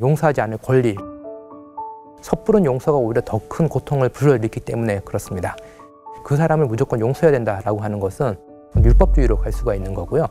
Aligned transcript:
용서하지 0.00 0.40
않을 0.42 0.58
권리, 0.58 0.96
섣부른 2.20 2.64
용서가 2.64 2.98
오히려 2.98 3.20
더 3.24 3.40
큰 3.48 3.68
고통을 3.68 4.08
불러일으키기 4.10 4.60
때문에 4.60 5.00
그렇습니다. 5.00 5.56
그 6.24 6.36
사람을 6.36 6.66
무조건 6.66 7.00
용서해야 7.00 7.32
된다라고 7.32 7.80
하는 7.80 7.98
것은 8.00 8.36
율법주의로 8.76 9.38
갈 9.38 9.52
수가 9.52 9.74
있는 9.74 9.94
거고요. 9.94 10.26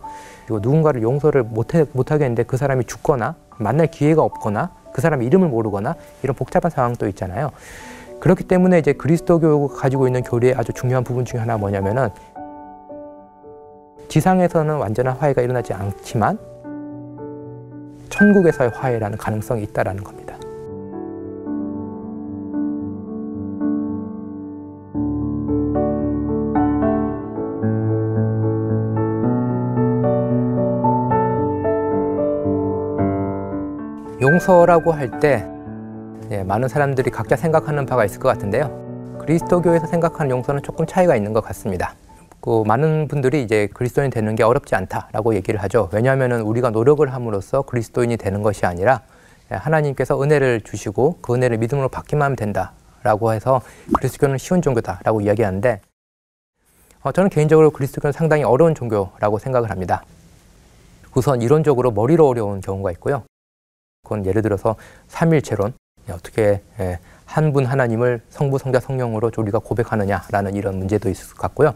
그리고 0.45 0.59
누군가를 0.59 1.01
용서를 1.01 1.43
못해, 1.43 1.85
못하겠는데 1.91 2.43
그 2.43 2.55
사람이 2.55 2.85
죽거나 2.85 3.35
만날 3.57 3.87
기회가 3.87 4.21
없거나 4.21 4.71
그 4.93 5.01
사람 5.01 5.21
이름을 5.21 5.49
모르거나 5.49 5.95
이런 6.23 6.35
복잡한 6.35 6.71
상황도 6.71 7.07
있잖아요. 7.09 7.51
그렇기 8.19 8.45
때문에 8.45 8.79
이제 8.79 8.93
그리스도교가 8.93 9.75
가지고 9.75 10.07
있는 10.07 10.23
교리의 10.23 10.55
아주 10.55 10.71
중요한 10.73 11.03
부분 11.03 11.25
중에 11.25 11.39
하나 11.39 11.57
뭐냐면은 11.57 12.09
지상에서는 14.07 14.77
완전한 14.77 15.17
화해가 15.17 15.41
일어나지 15.41 15.73
않지만 15.73 16.39
천국에서의 18.17 18.71
화해라는 18.73 19.15
가능성이 19.15 19.61
있다라는 19.61 20.03
겁니다. 20.03 20.35
용서라고 34.19 34.91
할때 34.91 35.47
예, 36.31 36.43
많은 36.43 36.67
사람들이 36.67 37.11
각자 37.11 37.35
생각하는 37.35 37.85
바가 37.85 38.03
있을 38.03 38.19
것 38.19 38.29
같은데요. 38.29 39.17
그리스도교에서 39.19 39.85
생각하는 39.85 40.31
용서는 40.31 40.63
조금 40.63 40.87
차이가 40.87 41.15
있는 41.15 41.33
것 41.33 41.41
같습니다. 41.41 41.93
그 42.41 42.63
많은 42.65 43.07
분들이 43.07 43.43
이제 43.43 43.67
그리스도인 43.73 44.09
되는 44.09 44.35
게 44.35 44.43
어렵지 44.43 44.75
않다라고 44.75 45.35
얘기를 45.35 45.61
하죠. 45.63 45.89
왜냐하면 45.91 46.41
우리가 46.41 46.69
노력을 46.69 47.11
함으로써 47.11 47.63
그리스도인이 47.63 48.17
되는 48.17 48.41
것이 48.41 48.65
아니라 48.65 49.01
예, 49.51 49.55
하나님께서 49.55 50.21
은혜를 50.21 50.61
주시고 50.61 51.19
그 51.21 51.33
은혜를 51.33 51.57
믿음으로 51.57 51.89
받기만 51.89 52.25
하면 52.25 52.35
된다라고 52.35 53.33
해서 53.33 53.61
그리스도교는 53.95 54.37
쉬운 54.37 54.61
종교다라고 54.61 55.21
이야기하는데 55.21 55.81
어, 57.03 57.11
저는 57.11 57.29
개인적으로 57.29 57.71
그리스도교는 57.71 58.11
상당히 58.11 58.43
어려운 58.43 58.75
종교라고 58.75 59.39
생각을 59.39 59.71
합니다. 59.71 60.03
우선 61.15 61.41
이론적으로 61.41 61.91
머리로 61.91 62.27
어려운 62.27 62.61
경우가 62.61 62.91
있고요. 62.91 63.23
그건 64.03 64.25
예를 64.25 64.41
들어서 64.41 64.75
삼일체론 65.07 65.73
예, 66.09 66.13
어떻게 66.13 66.61
예, 66.79 66.99
한분 67.25 67.65
하나님을 67.65 68.21
성부, 68.29 68.57
성자, 68.57 68.79
성령으로 68.79 69.31
우리가 69.37 69.59
고백하느냐라는 69.59 70.55
이런 70.55 70.77
문제도 70.79 71.09
있을 71.09 71.35
것 71.35 71.41
같고요. 71.41 71.75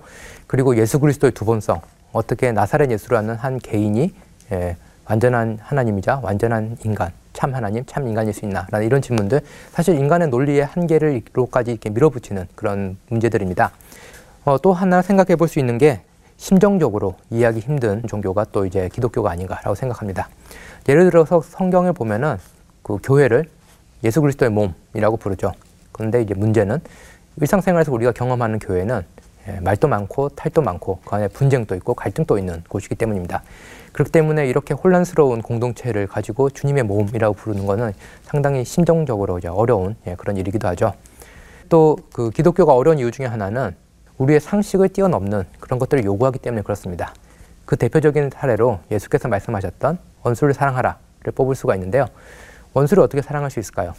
그리고 0.51 0.75
예수 0.75 0.99
그리스도의 0.99 1.31
두번성 1.31 1.79
어떻게 2.11 2.51
나사렛 2.51 2.91
예수라는 2.91 3.35
한 3.35 3.57
개인이 3.57 4.13
예, 4.51 4.75
완전한 5.05 5.57
하나님이자 5.61 6.19
완전한 6.21 6.75
인간, 6.83 7.09
참 7.31 7.55
하나님, 7.55 7.85
참 7.85 8.05
인간일 8.05 8.33
수 8.33 8.43
있나라는 8.43 8.85
이런 8.85 9.01
질문들 9.01 9.39
사실 9.71 9.95
인간의 9.95 10.27
논리의 10.27 10.65
한계를로까지 10.65 11.71
이렇게 11.71 11.89
밀어붙이는 11.89 12.49
그런 12.55 12.97
문제들입니다. 13.07 13.71
어, 14.43 14.57
또 14.57 14.73
하나 14.73 15.01
생각해 15.01 15.37
볼 15.37 15.47
수 15.47 15.57
있는 15.57 15.77
게 15.77 16.01
심정적으로 16.35 17.15
이해하기 17.29 17.61
힘든 17.61 18.03
종교가 18.05 18.47
또 18.51 18.65
이제 18.65 18.89
기독교가 18.91 19.31
아닌가라고 19.31 19.73
생각합니다. 19.73 20.27
예를 20.89 21.09
들어서 21.09 21.41
성경을 21.41 21.93
보면은 21.93 22.35
그 22.83 22.97
교회를 23.01 23.45
예수 24.03 24.19
그리스도의 24.19 24.51
몸이라고 24.51 25.15
부르죠. 25.15 25.53
그런데 25.93 26.21
이제 26.21 26.33
문제는 26.33 26.81
일상생활에서 27.39 27.93
우리가 27.93 28.11
경험하는 28.11 28.59
교회는 28.59 28.97
예, 28.97 29.20
말도 29.61 29.87
많고 29.87 30.29
탈도 30.29 30.61
많고 30.61 30.99
그 31.05 31.15
안에 31.15 31.27
분쟁도 31.27 31.75
있고 31.75 31.93
갈등도 31.93 32.37
있는 32.37 32.63
곳이기 32.67 32.95
때문입니다. 32.95 33.43
그렇기 33.91 34.11
때문에 34.11 34.47
이렇게 34.47 34.73
혼란스러운 34.73 35.41
공동체를 35.41 36.07
가지고 36.07 36.49
주님의 36.49 36.83
몸이라고 36.83 37.33
부르는 37.35 37.65
것은 37.65 37.93
상당히 38.23 38.63
심정적으로 38.63 39.39
어려운 39.51 39.95
예, 40.07 40.15
그런 40.15 40.37
일이기도 40.37 40.67
하죠. 40.69 40.93
또 41.69 41.97
그 42.13 42.29
기독교가 42.29 42.73
어려운 42.73 42.99
이유 42.99 43.11
중에 43.11 43.25
하나는 43.25 43.75
우리의 44.17 44.39
상식을 44.39 44.89
뛰어넘는 44.89 45.43
그런 45.59 45.79
것들을 45.79 46.03
요구하기 46.03 46.39
때문에 46.39 46.61
그렇습니다. 46.61 47.13
그 47.65 47.75
대표적인 47.77 48.29
사례로 48.33 48.79
예수께서 48.91 49.27
말씀하셨던 49.27 49.97
원수를 50.23 50.53
사랑하라를 50.53 51.31
뽑을 51.33 51.55
수가 51.55 51.75
있는데요. 51.75 52.05
원수를 52.73 53.01
어떻게 53.03 53.21
사랑할 53.21 53.49
수 53.49 53.59
있을까요? 53.59 53.93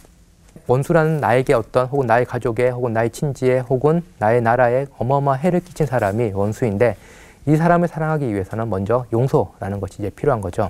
원수라는 0.67 1.17
나에게 1.17 1.53
어떤 1.53 1.87
혹은 1.87 2.07
나의 2.07 2.25
가족에 2.25 2.69
혹은 2.69 2.93
나의 2.93 3.09
친지에 3.09 3.59
혹은 3.59 4.01
나의 4.19 4.41
나라에 4.41 4.85
어마어마 4.97 5.33
해를 5.33 5.59
끼친 5.59 5.85
사람이 5.85 6.31
원수인데 6.33 6.95
이 7.45 7.55
사람을 7.57 7.89
사랑하기 7.89 8.33
위해서는 8.33 8.69
먼저 8.69 9.05
용서라는 9.11 9.81
것이 9.81 9.95
이제 9.99 10.09
필요한 10.09 10.39
거죠. 10.39 10.69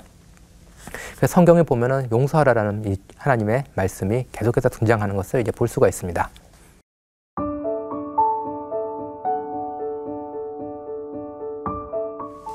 그래서 1.16 1.34
성경에 1.34 1.64
보면은 1.64 2.08
용서하라라는 2.12 2.86
이 2.86 2.98
하나님의 3.18 3.66
말씀이 3.76 4.26
계속해서 4.32 4.70
등장하는 4.70 5.16
것을 5.16 5.42
이제 5.42 5.52
볼 5.52 5.68
수가 5.68 5.88
있습니다. 5.88 6.30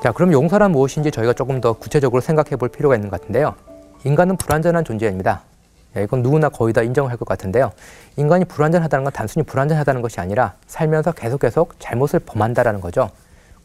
자, 0.03 0.11
그럼 0.13 0.31
용서란 0.31 0.71
무엇인지 0.71 1.11
저희가 1.11 1.33
조금 1.33 1.59
더 1.59 1.73
구체적으로 1.73 2.21
생각해 2.21 2.55
볼 2.55 2.69
필요가 2.69 2.95
있는 2.95 3.09
것 3.09 3.19
같은데요. 3.19 3.55
인간은 4.05 4.37
불완전한 4.37 4.85
존재입니다. 4.85 5.41
예, 5.97 6.03
이건 6.03 6.21
누구나 6.21 6.49
거의 6.49 6.73
다 6.73 6.81
인정할 6.81 7.17
것 7.17 7.27
같은데요. 7.27 7.71
인간이 8.15 8.45
불완전하다는 8.45 9.03
건 9.05 9.13
단순히 9.13 9.43
불완전하다는 9.45 10.01
것이 10.01 10.19
아니라 10.19 10.53
살면서 10.67 11.13
계속 11.13 11.39
계속 11.39 11.79
잘못을 11.79 12.19
범한다라는 12.19 12.81
거죠. 12.81 13.09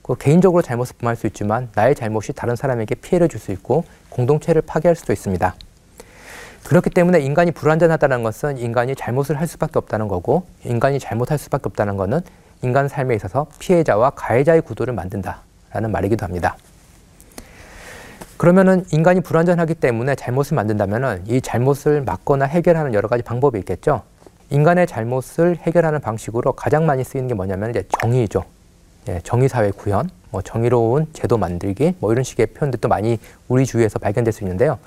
그 0.02 0.16
개인적으로 0.16 0.62
잘못을 0.62 0.96
범할 0.98 1.16
수 1.16 1.26
있지만 1.26 1.68
나의 1.74 1.94
잘못이 1.94 2.32
다른 2.34 2.56
사람에게 2.56 2.94
피해를 2.96 3.28
줄 3.28 3.40
수 3.40 3.52
있고 3.52 3.84
공동체를 4.10 4.62
파괴할 4.62 4.96
수도 4.96 5.12
있습니다. 5.12 5.54
그렇기 6.64 6.90
때문에 6.90 7.20
인간이 7.20 7.52
불완전하다는 7.52 8.22
것은 8.22 8.56
인간이 8.58 8.94
잘못을 8.94 9.38
할 9.38 9.46
수밖에 9.46 9.78
없다는 9.78 10.08
거고 10.08 10.46
인간이 10.64 10.98
잘못할 10.98 11.36
수밖에 11.36 11.64
없다는 11.66 11.96
것은 11.96 12.20
인간 12.62 12.88
삶에 12.88 13.14
있어서 13.16 13.46
피해자와 13.58 14.10
가해자의 14.10 14.62
구도를 14.62 14.94
만든다라는 14.94 15.92
말이기도 15.92 16.24
합니다. 16.24 16.56
그러면은 18.37 18.84
인간이 18.91 19.21
불완전하기 19.21 19.75
때문에 19.75 20.15
잘못을 20.17 20.56
만든다면은 20.56 21.25
이 21.27 21.41
잘못을 21.41 22.03
막거나 22.03 22.45
해결하는 22.47 22.93
여러 22.95 23.09
가지 23.09 23.22
방법이 23.22 23.59
있겠죠. 23.61 24.03
인간의 24.50 24.87
잘못을 24.87 25.56
해결하는 25.59 26.00
방식으로 26.00 26.53
가장 26.53 26.84
많이 26.87 27.05
쓰이는 27.05 27.28
게 27.28 27.34
뭐냐면 27.34 27.71
이제 27.71 27.84
정의죠. 28.00 28.45
예, 29.09 29.21
정의 29.22 29.49
사회 29.49 29.71
구현, 29.71 30.09
뭐 30.31 30.43
정의로운 30.43 31.06
제도 31.12 31.39
만들기, 31.39 31.95
뭐 32.00 32.12
이런 32.12 32.25
식의 32.25 32.47
표현들도 32.47 32.89
많이 32.89 33.19
우리 33.49 33.67
주위에서 33.67 33.99
발견될 33.99 34.33
수 34.33 34.43
있는데요. 34.45 34.78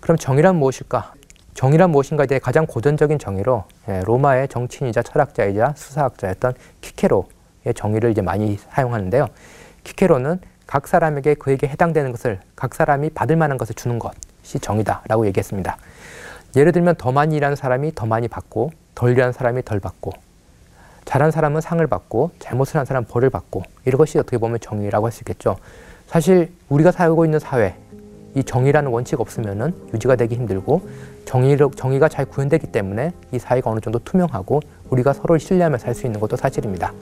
그럼 0.00 0.16
정의란 0.16 0.56
무엇일까? 0.56 1.14
정의란 1.54 1.90
무엇인가에 1.90 2.26
대해 2.26 2.38
가장 2.38 2.66
고전적인 2.66 3.18
정의로 3.18 3.64
예, 3.88 4.02
로마의 4.04 4.48
정치인이자 4.48 5.02
철학자이자 5.02 5.74
수사학자였던 5.76 6.54
키케로의 6.80 7.74
정의를 7.74 8.10
이제 8.10 8.22
많이 8.22 8.58
사용하는데요. 8.70 9.28
키케로는 9.84 10.40
각 10.74 10.88
사람에게 10.88 11.34
그에게 11.34 11.68
해당되는 11.68 12.10
것을 12.10 12.40
각 12.56 12.74
사람이 12.74 13.10
받을 13.10 13.36
만한 13.36 13.58
것을 13.58 13.76
주는 13.76 14.00
것이 14.00 14.58
정의다라고 14.60 15.24
얘기했습니다. 15.28 15.76
예를 16.56 16.72
들면 16.72 16.96
더 16.96 17.12
많이 17.12 17.36
일하는 17.36 17.54
사람이 17.54 17.94
더 17.94 18.06
많이 18.06 18.26
받고 18.26 18.72
덜 18.96 19.12
일하는 19.12 19.32
사람이 19.32 19.62
덜 19.62 19.78
받고 19.78 20.10
잘한 21.04 21.30
사람은 21.30 21.60
상을 21.60 21.86
받고 21.86 22.32
잘못을 22.40 22.78
한 22.78 22.86
사람은 22.86 23.06
벌을 23.06 23.30
받고 23.30 23.62
이것이 23.86 24.18
어떻게 24.18 24.36
보면 24.36 24.58
정의라고 24.58 25.06
할 25.06 25.12
수 25.12 25.20
있겠죠. 25.20 25.58
사실 26.08 26.52
우리가 26.68 26.90
살고 26.90 27.24
있는 27.24 27.38
사회 27.38 27.76
이 28.34 28.42
정의라는 28.42 28.90
원칙 28.90 29.20
없으면은 29.20 29.72
유지가 29.94 30.16
되기 30.16 30.34
힘들고 30.34 30.88
정의 31.24 31.56
정의가 31.76 32.08
잘 32.08 32.24
구현되기 32.24 32.72
때문에 32.72 33.12
이 33.30 33.38
사회가 33.38 33.70
어느 33.70 33.78
정도 33.78 34.00
투명하고 34.00 34.60
우리가 34.90 35.12
서로를 35.12 35.38
신뢰하며 35.38 35.78
살 35.78 35.94
수 35.94 36.04
있는 36.06 36.18
것도 36.18 36.34
사실입니다. 36.34 36.92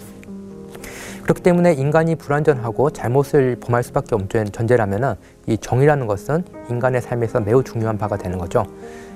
그렇기 1.22 1.42
때문에 1.42 1.72
인간이 1.74 2.16
불완전하고 2.16 2.90
잘못을 2.90 3.56
범할 3.60 3.82
수밖에 3.84 4.14
없는 4.14 4.52
전제라면은 4.52 5.14
이 5.46 5.56
정의라는 5.56 6.06
것은 6.06 6.44
인간의 6.68 7.00
삶에서 7.00 7.40
매우 7.40 7.62
중요한 7.62 7.96
바가 7.96 8.16
되는 8.16 8.38
거죠. 8.38 8.66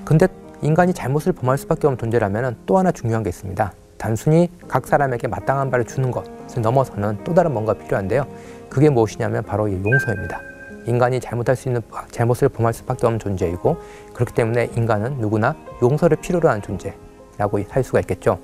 근데 0.05 0.27
인간이 0.61 0.93
잘못을 0.93 1.33
범할 1.33 1.57
수밖에 1.57 1.87
없는 1.87 1.97
존재라면은 1.97 2.55
또 2.65 2.77
하나 2.77 2.91
중요한 2.91 3.23
게 3.23 3.29
있습니다. 3.29 3.73
단순히 3.97 4.49
각 4.67 4.87
사람에게 4.87 5.27
마땅한 5.27 5.69
바를 5.69 5.85
주는 5.85 6.09
것을 6.11 6.61
넘어서는 6.61 7.23
또 7.23 7.33
다른 7.33 7.51
뭔가 7.51 7.73
필요한데요. 7.73 8.25
그게 8.69 8.89
무엇이냐면 8.89 9.43
바로 9.43 9.67
이 9.67 9.73
용서입니다. 9.73 10.41
인간이 10.85 11.19
잘못할 11.19 11.55
수 11.55 11.67
있는 11.67 11.81
잘못을 12.11 12.49
범할 12.49 12.73
수밖에 12.73 13.05
없는 13.05 13.19
존재이고 13.19 13.77
그렇기 14.13 14.33
때문에 14.33 14.69
인간은 14.75 15.17
누구나 15.17 15.55
용서를 15.81 16.17
필요로 16.17 16.47
하는 16.47 16.61
존재라고 16.61 17.59
할 17.69 17.83
수가 17.83 17.99
있겠죠. 17.99 18.39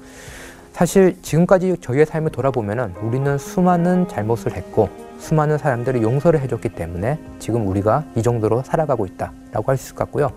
사실 0.74 1.16
지금까지 1.22 1.78
저희의 1.82 2.06
삶을 2.08 2.32
돌아보면 2.32 2.96
우리는 3.02 3.38
수많은 3.38 4.08
잘못을 4.08 4.56
했고 4.56 4.90
수많은 5.20 5.60
사람들이 5.60 6.02
용서를 6.02 6.42
해줬기 6.42 6.70
때문에 6.70 7.20
지금 7.40 7.68
우리가 7.68 8.04
이 8.16 8.24
정도로 8.24 8.64
살아가고 8.64 9.06
있다라고 9.06 9.72
할 9.72 9.78
수 9.78 9.86
있을 9.86 9.96
것 9.96 10.06
같고요. 10.06 10.32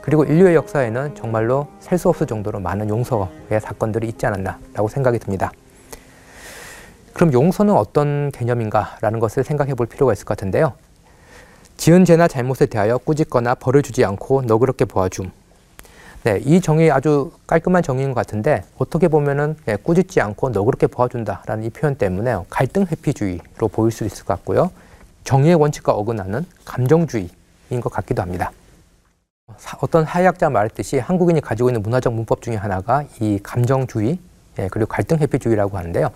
그리고 0.00 0.24
인류의 0.24 0.54
역사에는 0.54 1.14
정말로 1.14 1.68
셀 1.80 1.98
수 1.98 2.08
없을 2.08 2.26
정도로 2.26 2.60
많은 2.60 2.88
용서의 2.88 3.60
사건들이 3.60 4.08
있지 4.08 4.26
않았나라고 4.26 4.88
생각이 4.88 5.18
듭니다. 5.18 5.52
그럼 7.12 7.32
용서는 7.32 7.74
어떤 7.74 8.32
개념인가라는 8.32 9.20
것을 9.20 9.44
생각해 9.44 9.74
볼 9.74 9.86
필요가 9.86 10.12
있을 10.14 10.24
것 10.24 10.36
같은데요. 10.36 10.72
지은 11.76 12.04
죄나 12.06 12.26
잘못에 12.26 12.66
대하여 12.66 12.98
꾸짖거나 12.98 13.54
벌을 13.56 13.82
주지 13.82 14.04
않고 14.04 14.42
너그럽게 14.42 14.86
보아줌. 14.86 15.30
네, 16.24 16.40
이 16.42 16.58
정의 16.62 16.90
아주 16.90 17.32
깔끔한 17.46 17.82
정의인 17.82 18.14
것 18.14 18.14
같은데 18.14 18.64
어떻게 18.78 19.08
보면은 19.08 19.56
예, 19.68 19.76
꾸짖지 19.76 20.22
않고 20.22 20.48
너그럽게 20.48 20.86
보아준다라는 20.86 21.64
이 21.64 21.68
표현 21.68 21.96
때문에 21.96 22.34
갈등 22.48 22.86
회피주의로 22.90 23.68
보일 23.70 23.92
수 23.92 24.06
있을 24.06 24.24
것 24.24 24.32
같고요. 24.36 24.70
정의의 25.24 25.54
원칙과 25.56 25.92
어긋나는 25.92 26.46
감정주의인 26.64 27.28
것 27.82 27.90
같기도 27.92 28.22
합니다. 28.22 28.52
어떤 29.82 30.06
사회학자 30.06 30.48
말했듯이 30.48 30.98
한국인이 30.98 31.42
가지고 31.42 31.68
있는 31.68 31.82
문화적 31.82 32.14
문법 32.14 32.40
중에 32.40 32.56
하나가 32.56 33.04
이 33.20 33.38
감정주의 33.42 34.18
예, 34.58 34.68
그리고 34.68 34.86
갈등 34.86 35.18
회피주의라고 35.18 35.76
하는데요. 35.76 36.08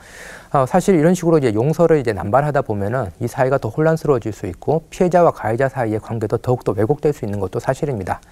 어, 0.55 0.65
사실 0.65 0.95
이런 0.95 1.13
식으로 1.13 1.37
이제 1.37 1.53
용서를 1.53 1.99
이제 1.99 2.15
남발하다 2.15 2.63
보면은 2.63 3.11
이 3.21 3.29
사회가 3.29 3.59
더 3.59 3.69
혼란스러워질 3.69 4.33
수 4.33 4.47
있고 4.47 4.85
피해자와 4.89 5.33
가해자 5.33 5.69
사이의 5.69 6.01
관계도 6.01 6.39
더욱더 6.39 6.73
왜곡될 6.73 7.13
수 7.13 7.27
있는 7.27 7.41
것도 7.41 7.61
사실입니다. 7.61 8.23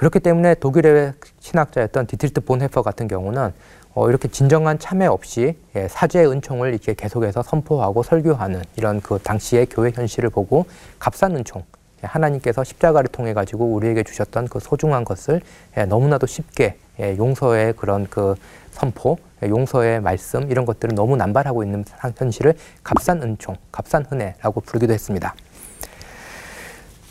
그렇기 0.00 0.20
때문에 0.20 0.54
독일의 0.54 1.12
신학자였던 1.40 2.06
디트리히 2.06 2.40
본회퍼 2.40 2.80
같은 2.80 3.06
경우는 3.06 3.52
어, 3.92 4.08
이렇게 4.08 4.28
진정한 4.28 4.78
참회 4.78 5.04
없이 5.04 5.58
예, 5.76 5.88
사죄의 5.88 6.26
은총을 6.30 6.70
이렇게 6.70 6.94
계속해서 6.94 7.42
선포하고 7.42 8.02
설교하는 8.02 8.62
이런 8.78 9.02
그 9.02 9.18
당시의 9.18 9.66
교회 9.66 9.90
현실을 9.90 10.30
보고 10.30 10.64
값싼 10.98 11.36
은총, 11.36 11.64
예, 12.02 12.06
하나님께서 12.06 12.64
십자가를 12.64 13.10
통해 13.10 13.34
가지고 13.34 13.66
우리에게 13.66 14.02
주셨던 14.02 14.48
그 14.48 14.58
소중한 14.58 15.04
것을 15.04 15.42
예, 15.76 15.84
너무나도 15.84 16.26
쉽게 16.26 16.78
예, 16.98 17.18
용서의 17.18 17.74
그런 17.74 18.06
그 18.08 18.36
선포, 18.70 19.18
용서의 19.42 20.00
말씀 20.00 20.50
이런 20.50 20.64
것들을 20.64 20.94
너무 20.94 21.16
남발하고 21.16 21.62
있는 21.62 21.84
현실을 22.16 22.54
값싼 22.82 23.22
은총, 23.22 23.54
값싼 23.70 24.06
은혜라고 24.10 24.62
부르기도 24.62 24.94
했습니다. 24.94 25.34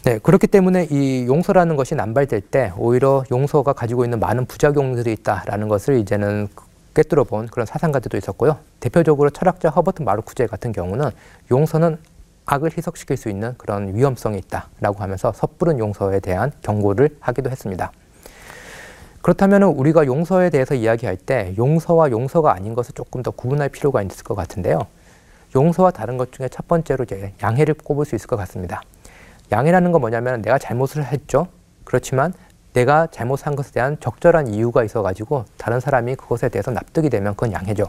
네, 0.05 0.17
그렇기 0.17 0.47
때문에 0.47 0.87
이 0.91 1.25
용서라는 1.27 1.75
것이 1.75 1.93
남발될 1.93 2.39
때 2.39 2.71
오히려 2.77 3.25
용서가 3.31 3.73
가지고 3.73 4.05
있는 4.05 4.19
많은 4.21 4.45
부작용들이 4.45 5.11
있다라는 5.11 5.67
것을 5.67 5.99
이제는 5.99 6.47
꿰뚫어 6.95 7.25
본 7.25 7.47
그런 7.47 7.65
사상가들도 7.65 8.17
있었고요. 8.17 8.59
대표적으로 8.79 9.29
철학자 9.29 9.69
허버트 9.69 10.03
마르쿠제 10.03 10.47
같은 10.47 10.71
경우는 10.71 11.09
용서는 11.51 11.97
악을 12.45 12.71
희석시킬 12.77 13.17
수 13.17 13.29
있는 13.29 13.53
그런 13.57 13.93
위험성이 13.93 14.37
있다라고 14.39 15.03
하면서 15.03 15.33
섣부른 15.33 15.79
용서에 15.79 16.21
대한 16.21 16.53
경고를 16.61 17.17
하기도 17.19 17.49
했습니다. 17.49 17.91
그렇다면 19.21 19.63
우리가 19.63 20.05
용서에 20.05 20.49
대해서 20.49 20.75
이야기할 20.75 21.17
때 21.17 21.53
용서와 21.57 22.09
용서가 22.09 22.53
아닌 22.53 22.73
것을 22.73 22.93
조금 22.95 23.21
더 23.21 23.31
구분할 23.31 23.67
필요가 23.67 24.01
있을 24.01 24.23
것 24.23 24.33
같은데요. 24.33 24.87
용서와 25.55 25.91
다른 25.91 26.15
것 26.17 26.31
중에 26.31 26.47
첫 26.47 26.69
번째로 26.69 27.03
이제 27.03 27.33
양해를 27.43 27.73
꼽을 27.73 28.05
수 28.05 28.15
있을 28.15 28.27
것 28.27 28.37
같습니다. 28.37 28.81
양해라는 29.51 29.91
건 29.91 30.01
뭐냐면 30.01 30.41
내가 30.41 30.57
잘못을 30.57 31.05
했죠. 31.05 31.47
그렇지만 31.83 32.33
내가 32.73 33.07
잘못한 33.07 33.55
것에 33.55 33.71
대한 33.71 33.97
적절한 33.99 34.47
이유가 34.47 34.83
있어가지고 34.83 35.45
다른 35.57 35.79
사람이 35.79 36.15
그것에 36.15 36.49
대해서 36.49 36.71
납득이 36.71 37.09
되면 37.09 37.33
그건 37.33 37.51
양해죠. 37.53 37.85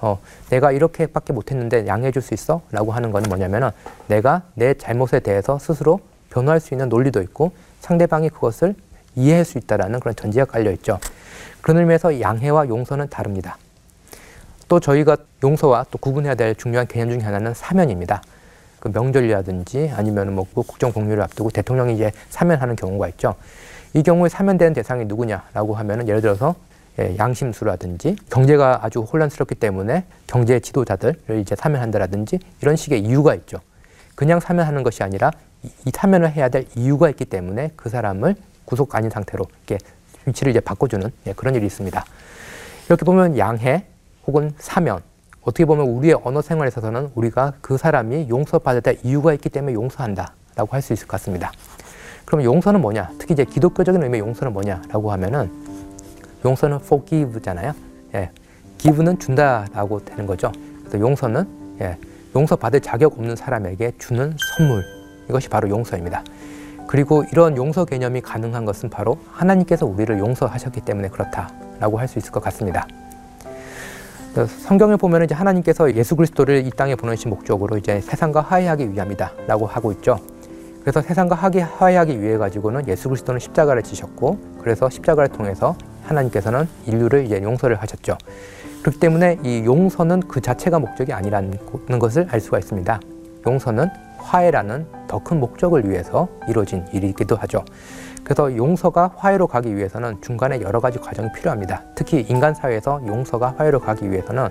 어, 0.00 0.18
내가 0.50 0.72
이렇게밖에 0.72 1.32
못했는데 1.32 1.86
양해해 1.86 2.10
줄 2.10 2.22
수 2.22 2.34
있어? 2.34 2.62
라고 2.70 2.92
하는 2.92 3.12
건 3.12 3.22
뭐냐면은 3.28 3.70
내가 4.08 4.42
내 4.54 4.74
잘못에 4.74 5.20
대해서 5.20 5.58
스스로 5.58 6.00
변호할 6.30 6.60
수 6.60 6.74
있는 6.74 6.88
논리도 6.88 7.22
있고 7.22 7.52
상대방이 7.80 8.30
그것을 8.30 8.74
이해할 9.14 9.44
수 9.44 9.58
있다라는 9.58 10.00
그런 10.00 10.16
전제가 10.16 10.50
깔려 10.50 10.70
있죠. 10.72 10.98
그런 11.60 11.78
의미에서 11.78 12.20
양해와 12.20 12.68
용서는 12.68 13.10
다릅니다. 13.10 13.58
또 14.66 14.80
저희가 14.80 15.18
용서와 15.44 15.84
또 15.90 15.98
구분해야 15.98 16.34
될 16.34 16.54
중요한 16.54 16.86
개념 16.86 17.10
중에 17.10 17.20
하나는 17.20 17.52
사면입니다. 17.52 18.22
그 18.82 18.88
명절이라든지 18.92 19.92
아니면 19.94 20.34
뭐 20.34 20.44
국정 20.52 20.92
공유를 20.92 21.22
앞두고 21.22 21.50
대통령이 21.50 21.94
이제 21.94 22.10
사면하는 22.30 22.74
경우가 22.74 23.06
있죠. 23.10 23.36
이 23.94 24.02
경우에 24.02 24.28
사면되는 24.28 24.72
대상이 24.72 25.04
누구냐라고 25.04 25.76
하면은 25.76 26.08
예를 26.08 26.20
들어서 26.20 26.56
예, 26.98 27.16
양심수라든지 27.16 28.16
경제가 28.28 28.80
아주 28.82 29.02
혼란스럽기 29.02 29.54
때문에 29.54 30.04
경제 30.26 30.58
지도자들을 30.58 31.38
이제 31.38 31.54
사면한다라든지 31.54 32.40
이런 32.60 32.74
식의 32.74 33.02
이유가 33.02 33.36
있죠. 33.36 33.58
그냥 34.16 34.40
사면하는 34.40 34.82
것이 34.82 35.04
아니라 35.04 35.30
이 35.62 35.92
사면을 35.94 36.32
해야 36.32 36.48
될 36.48 36.66
이유가 36.74 37.08
있기 37.08 37.26
때문에 37.26 37.70
그 37.76 37.88
사람을 37.88 38.34
구속 38.64 38.96
아닌 38.96 39.10
상태로 39.10 39.46
이렇게 39.68 39.78
위치를 40.26 40.50
이제 40.50 40.58
바꿔주는 40.58 41.08
예, 41.28 41.32
그런 41.34 41.54
일이 41.54 41.66
있습니다. 41.66 42.04
이렇게 42.88 43.04
보면 43.04 43.38
양해 43.38 43.84
혹은 44.26 44.52
사면 44.58 45.02
어떻게 45.42 45.64
보면 45.64 45.86
우리의 45.88 46.16
언어 46.22 46.40
생활에 46.40 46.68
있어서는 46.68 47.10
우리가 47.14 47.54
그 47.60 47.76
사람이 47.76 48.28
용서받을 48.28 48.80
때 48.80 48.98
이유가 49.02 49.32
있기 49.34 49.48
때문에 49.48 49.74
용서한다라고 49.74 50.68
할 50.70 50.82
수 50.82 50.92
있을 50.92 51.06
것 51.06 51.12
같습니다. 51.12 51.50
그럼 52.24 52.44
용서는 52.44 52.80
뭐냐? 52.80 53.10
특히 53.18 53.32
이제 53.34 53.44
기독교적인 53.44 54.02
의미의 54.02 54.20
용서는 54.20 54.52
뭐냐라고 54.52 55.10
하면은 55.12 55.50
용서는 56.44 56.76
forgive잖아요. 56.76 57.72
예, 58.14 58.30
give는 58.78 59.18
준다라고 59.18 60.04
되는 60.04 60.26
거죠. 60.26 60.52
그래서 60.80 61.00
용서는 61.00 61.46
예, 61.80 61.96
용서 62.36 62.56
받을 62.56 62.80
자격 62.80 63.18
없는 63.18 63.36
사람에게 63.36 63.92
주는 63.98 64.34
선물 64.56 64.84
이것이 65.28 65.48
바로 65.48 65.68
용서입니다. 65.68 66.22
그리고 66.86 67.24
이런 67.32 67.56
용서 67.56 67.84
개념이 67.84 68.20
가능한 68.20 68.64
것은 68.64 68.90
바로 68.90 69.18
하나님께서 69.32 69.86
우리를 69.86 70.18
용서하셨기 70.18 70.82
때문에 70.82 71.08
그렇다라고 71.08 71.98
할 71.98 72.06
수 72.08 72.18
있을 72.18 72.30
것 72.30 72.42
같습니다. 72.44 72.86
성경을 74.34 74.96
보면 74.96 75.24
이제 75.24 75.34
하나님께서 75.34 75.94
예수 75.94 76.16
그리스도를 76.16 76.66
이 76.66 76.70
땅에 76.70 76.94
보내신 76.94 77.30
목적으로 77.30 77.76
이제 77.76 78.00
세상과 78.00 78.40
화해하기 78.40 78.92
위함이다라고 78.92 79.66
하고 79.66 79.92
있죠. 79.92 80.18
그래서 80.80 81.02
세상과 81.02 81.36
화해하기 81.36 82.20
위해 82.20 82.38
가지고는 82.38 82.88
예수 82.88 83.08
그리스도는 83.08 83.38
십자가를 83.38 83.82
지셨고 83.82 84.38
그래서 84.62 84.88
십자가를 84.88 85.28
통해서 85.28 85.76
하나님께서는 86.04 86.66
인류를 86.86 87.26
이제 87.26 87.42
용서를 87.42 87.76
하셨죠. 87.76 88.16
그렇기 88.80 88.98
때문에 88.98 89.38
이 89.44 89.64
용서는 89.64 90.20
그 90.20 90.40
자체가 90.40 90.78
목적이 90.78 91.12
아니라는 91.12 91.58
것을 92.00 92.26
알 92.30 92.40
수가 92.40 92.58
있습니다. 92.58 93.00
용서는 93.46 93.88
화해라는 94.18 94.86
더 95.08 95.18
큰 95.18 95.40
목적을 95.40 95.88
위해서 95.88 96.26
이루어진 96.48 96.84
일이기도 96.92 97.36
하죠. 97.36 97.64
그래서 98.24 98.56
용서가 98.56 99.12
화해로 99.16 99.46
가기 99.46 99.76
위해서는 99.76 100.20
중간에 100.22 100.60
여러 100.60 100.80
가지 100.80 100.98
과정이 100.98 101.28
필요합니다. 101.32 101.82
특히 101.94 102.24
인간 102.28 102.54
사회에서 102.54 103.00
용서가 103.06 103.54
화해로 103.58 103.80
가기 103.80 104.10
위해서는 104.10 104.48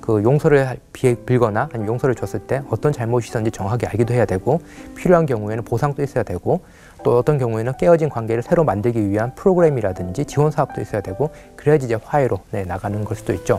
그 0.00 0.22
용서를 0.22 0.78
빌거나 0.92 1.70
아니면 1.72 1.88
용서를 1.88 2.14
줬을 2.14 2.40
때 2.40 2.62
어떤 2.68 2.92
잘못이 2.92 3.28
있었는지 3.28 3.50
정확하게 3.56 3.86
알기도 3.86 4.12
해야 4.12 4.26
되고 4.26 4.60
필요한 4.94 5.24
경우에는 5.24 5.64
보상도 5.64 6.02
있어야 6.02 6.22
되고 6.22 6.60
또 7.02 7.16
어떤 7.16 7.38
경우에는 7.38 7.72
깨어진 7.78 8.10
관계를 8.10 8.42
새로 8.42 8.64
만들기 8.64 9.08
위한 9.08 9.34
프로그램이라든지 9.34 10.26
지원 10.26 10.50
사업도 10.50 10.82
있어야 10.82 11.00
되고 11.00 11.30
그래야지 11.56 11.86
이제 11.86 11.96
화해로 12.02 12.38
네, 12.50 12.64
나가는 12.64 13.02
걸 13.04 13.16
수도 13.16 13.32
있죠. 13.32 13.58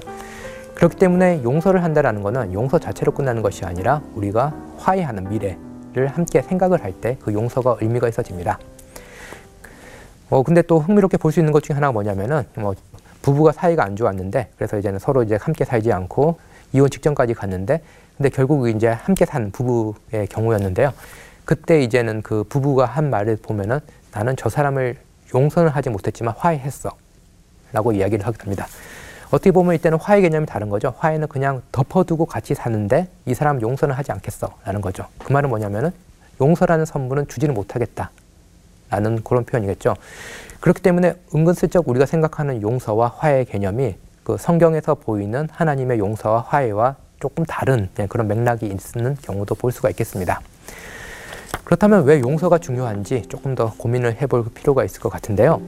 그렇기 0.75 0.97
때문에 0.97 1.41
용서를 1.43 1.83
한다라는 1.83 2.21
것은 2.21 2.53
용서 2.53 2.77
자체로 2.77 3.11
끝나는 3.13 3.41
것이 3.41 3.65
아니라 3.65 4.01
우리가 4.13 4.53
화해하는 4.77 5.29
미래를 5.29 6.07
함께 6.11 6.41
생각을 6.43 6.83
할 6.83 6.93
때 7.01 7.17
그 7.21 7.33
용서가 7.33 7.77
의미가 7.81 8.07
있어집니다. 8.09 8.59
어 10.29 10.43
근데 10.43 10.61
또 10.61 10.79
흥미롭게 10.79 11.17
볼 11.17 11.31
수 11.31 11.39
있는 11.39 11.51
것 11.53 11.63
중에 11.63 11.75
하나가 11.75 11.91
뭐냐면은 11.93 12.43
뭐 12.55 12.73
부부가 13.21 13.51
사이가 13.51 13.83
안 13.83 13.95
좋았는데 13.95 14.49
그래서 14.57 14.77
이제는 14.77 14.99
서로 14.99 15.23
이제 15.23 15.35
함께 15.39 15.65
살지 15.65 15.91
않고 15.91 16.39
이혼 16.73 16.89
직전까지 16.89 17.33
갔는데 17.33 17.81
근데 18.17 18.29
결국 18.29 18.69
이제 18.69 18.87
함께 18.87 19.25
산 19.25 19.51
부부의 19.51 20.27
경우였는데요. 20.29 20.93
그때 21.43 21.81
이제는 21.81 22.21
그 22.21 22.43
부부가 22.43 22.85
한 22.85 23.09
말을 23.09 23.37
보면은 23.41 23.79
나는 24.11 24.35
저 24.37 24.49
사람을 24.49 24.95
용서는 25.33 25.69
하지 25.69 25.89
못했지만 25.89 26.33
화해했어. 26.37 26.89
라고 27.73 27.91
이야기를 27.91 28.25
하게 28.25 28.37
됩니다. 28.37 28.67
어떻게 29.31 29.51
보면 29.51 29.75
이때는 29.75 29.99
화해 29.99 30.21
개념이 30.21 30.45
다른 30.45 30.69
거죠. 30.69 30.93
화해는 30.97 31.27
그냥 31.27 31.61
덮어두고 31.71 32.25
같이 32.25 32.55
사는데 32.55 33.09
이 33.25 33.33
사람 33.33 33.59
용서는 33.61 33.93
하지 33.93 34.11
않겠어. 34.13 34.49
라는 34.63 34.79
거죠. 34.81 35.07
그 35.19 35.33
말은 35.33 35.49
뭐냐면은 35.49 35.91
용서라는 36.39 36.85
선물은 36.85 37.27
주지는 37.27 37.53
못하겠다. 37.53 38.11
라는 38.95 39.21
그런 39.23 39.43
표현이겠죠. 39.43 39.95
그렇기 40.61 40.81
때문에 40.81 41.15
은근슬쩍 41.33 41.87
우리가 41.89 42.05
생각하는 42.05 42.61
용서와 42.61 43.15
화해 43.17 43.43
개념이 43.43 43.95
그 44.23 44.37
성경에서 44.39 44.95
보이는 44.95 45.49
하나님의 45.51 45.99
용서와 45.99 46.45
화해와 46.47 46.95
조금 47.19 47.45
다른 47.45 47.89
네, 47.95 48.07
그런 48.07 48.27
맥락이 48.27 48.65
있는 48.65 49.15
경우도 49.21 49.55
볼 49.55 49.71
수가 49.71 49.89
있겠습니다. 49.89 50.39
그렇다면 51.65 52.05
왜 52.05 52.21
용서가 52.21 52.57
중요한지 52.57 53.23
조금 53.27 53.53
더 53.53 53.73
고민을 53.77 54.21
해볼 54.21 54.45
필요가 54.53 54.85
있을 54.85 55.01
것 55.01 55.09
같은데요. 55.09 55.61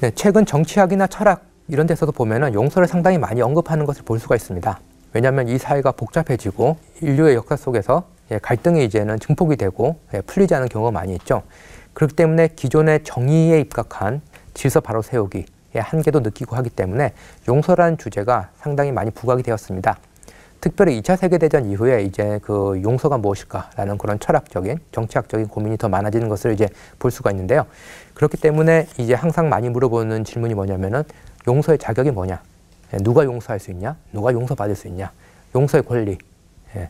네, 0.00 0.10
최근 0.14 0.44
정치학이나 0.44 1.06
철학 1.06 1.44
이런 1.68 1.86
데서도 1.86 2.12
보면은 2.12 2.52
용서를 2.52 2.86
상당히 2.88 3.18
많이 3.18 3.40
언급하는 3.40 3.86
것을 3.86 4.02
볼 4.04 4.18
수가 4.18 4.36
있습니다. 4.36 4.78
왜냐하면 5.14 5.48
이 5.48 5.56
사회가 5.56 5.92
복잡해지고 5.92 6.76
인류의 7.00 7.36
역사 7.36 7.56
속에서 7.56 8.04
예, 8.30 8.38
갈등이 8.38 8.84
이제는 8.84 9.18
증폭이 9.18 9.56
되고 9.56 9.96
예, 10.14 10.20
풀리지 10.20 10.54
않은 10.54 10.68
경우가 10.68 10.90
많이 10.90 11.14
있죠. 11.14 11.42
그렇기 11.94 12.14
때문에 12.14 12.48
기존의 12.48 13.04
정의에 13.04 13.60
입각한 13.60 14.22
질서 14.54 14.80
바로 14.80 15.02
세우기의 15.02 15.44
한계도 15.74 16.20
느끼고 16.20 16.56
하기 16.56 16.70
때문에 16.70 17.12
용서라는 17.48 17.98
주제가 17.98 18.50
상당히 18.56 18.92
많이 18.92 19.10
부각이 19.10 19.42
되었습니다. 19.42 19.98
특별히 20.60 21.00
2차 21.00 21.16
세계대전 21.16 21.66
이후에 21.66 22.04
이제 22.04 22.38
그 22.42 22.80
용서가 22.84 23.18
무엇일까라는 23.18 23.98
그런 23.98 24.20
철학적인 24.20 24.78
정치학적인 24.92 25.48
고민이 25.48 25.76
더 25.76 25.88
많아지는 25.88 26.28
것을 26.28 26.52
이제 26.52 26.68
볼 27.00 27.10
수가 27.10 27.32
있는데요. 27.32 27.66
그렇기 28.14 28.36
때문에 28.36 28.86
이제 28.98 29.14
항상 29.14 29.48
많이 29.48 29.68
물어보는 29.68 30.22
질문이 30.22 30.54
뭐냐면은 30.54 31.02
용서의 31.48 31.78
자격이 31.78 32.12
뭐냐? 32.12 32.40
예, 32.94 32.98
누가 32.98 33.24
용서할 33.24 33.58
수 33.58 33.72
있냐? 33.72 33.96
누가 34.12 34.32
용서받을 34.32 34.76
수 34.76 34.86
있냐? 34.86 35.10
용서의 35.54 35.82
권리. 35.82 36.18
예, 36.76 36.88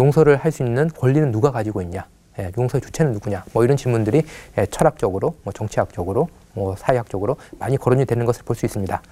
용서를 0.00 0.36
할 0.36 0.50
수 0.50 0.64
있는 0.64 0.88
권리는 0.88 1.30
누가 1.30 1.52
가지고 1.52 1.80
있냐? 1.82 2.06
예, 2.38 2.50
용서의 2.56 2.80
주체는 2.80 3.12
누구냐? 3.12 3.44
뭐 3.52 3.64
이런 3.64 3.76
질문들이 3.76 4.22
예, 4.58 4.66
철학적으로, 4.66 5.34
뭐 5.42 5.52
정치학적으로, 5.52 6.28
뭐 6.54 6.76
사회학적으로 6.76 7.36
많이 7.58 7.76
거론이 7.76 8.04
되는 8.04 8.26
것을 8.26 8.42
볼 8.44 8.56
수 8.56 8.66
있습니다. 8.66 9.02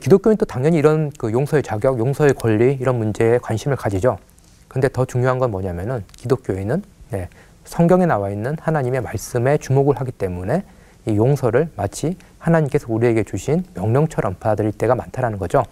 기독교는 0.00 0.36
또 0.38 0.46
당연히 0.46 0.78
이런 0.78 1.10
그 1.18 1.30
용서의 1.32 1.62
자격, 1.62 1.98
용서의 1.98 2.32
권리 2.34 2.72
이런 2.80 2.96
문제에 2.96 3.38
관심을 3.38 3.76
가지죠. 3.76 4.18
근데 4.68 4.88
더 4.88 5.04
중요한 5.04 5.38
건 5.38 5.50
뭐냐면은 5.50 6.04
기독교인은 6.16 6.82
네, 7.10 7.28
성경에 7.64 8.06
나와 8.06 8.30
있는 8.30 8.56
하나님의 8.60 9.02
말씀에 9.02 9.58
주목을 9.58 10.00
하기 10.00 10.12
때문에 10.12 10.64
이 11.06 11.16
용서를 11.16 11.68
마치 11.76 12.16
하나님께서 12.38 12.86
우리에게 12.88 13.24
주신 13.24 13.64
명령처럼 13.74 14.36
받아들일 14.40 14.72
때가 14.72 14.94
많다라는 14.94 15.38
거죠. 15.38 15.62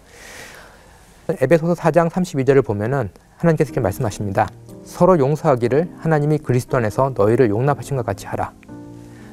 에베소서 1.29 1.73
4장 1.73 2.09
32절을 2.09 2.63
보면은 2.63 3.09
하나님께서 3.37 3.69
이렇게 3.69 3.81
말씀하십니다. 3.81 4.47
서로 4.83 5.17
용서하기를 5.19 5.89
하나님이 5.97 6.39
그리스도 6.39 6.77
안에서 6.77 7.13
너희를 7.15 7.49
용납하신 7.49 7.97
것 7.97 8.05
같이 8.05 8.25
하라. 8.25 8.51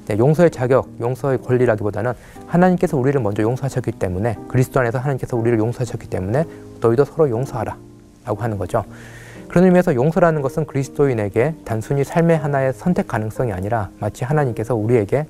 네, 0.07 0.19
용서의 0.19 0.50
자격, 0.50 0.88
용서의 1.00 1.38
권리라기보다는 1.38 2.12
하나님께서 2.47 2.97
우리를 2.97 3.21
먼저 3.21 3.42
용서하셨기 3.42 3.92
때문에 3.92 4.37
그리스도 4.49 4.80
안에서 4.80 4.99
하나님께서 4.99 5.37
우리를 5.37 5.59
용서하셨기 5.59 6.09
때문에 6.09 6.45
너희도 6.80 7.04
서로 7.04 7.30
용서하라 7.30 7.76
라고 8.25 8.42
하는 8.42 8.59
거죠. 8.59 8.85
그런 9.49 9.64
의미에서 9.64 9.95
용서라는 9.95 10.42
것은 10.42 10.66
그리스도인에게 10.66 11.54
단순히 11.64 12.04
삶의 12.04 12.38
하나의 12.38 12.73
선택 12.73 13.09
가능성이 13.09 13.52
아니라 13.52 13.90
마치 13.99 14.25
하나님께서 14.25 14.75
우리에게 14.75 15.26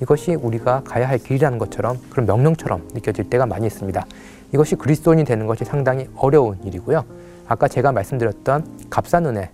이것이 0.00 0.34
우리가 0.34 0.82
가야 0.84 1.08
할 1.08 1.18
길이라는 1.18 1.58
것처럼 1.58 1.98
그런 2.10 2.26
명령처럼 2.26 2.88
느껴질 2.94 3.30
때가 3.30 3.46
많이 3.46 3.66
있습니다. 3.66 4.04
이것이 4.52 4.76
그리스도인이 4.76 5.24
되는 5.24 5.46
것이 5.46 5.64
상당히 5.64 6.08
어려운 6.16 6.58
일이고요. 6.64 7.04
아까 7.46 7.68
제가 7.68 7.92
말씀드렸던 7.92 8.88
값싼 8.90 9.26
은혜 9.26 9.50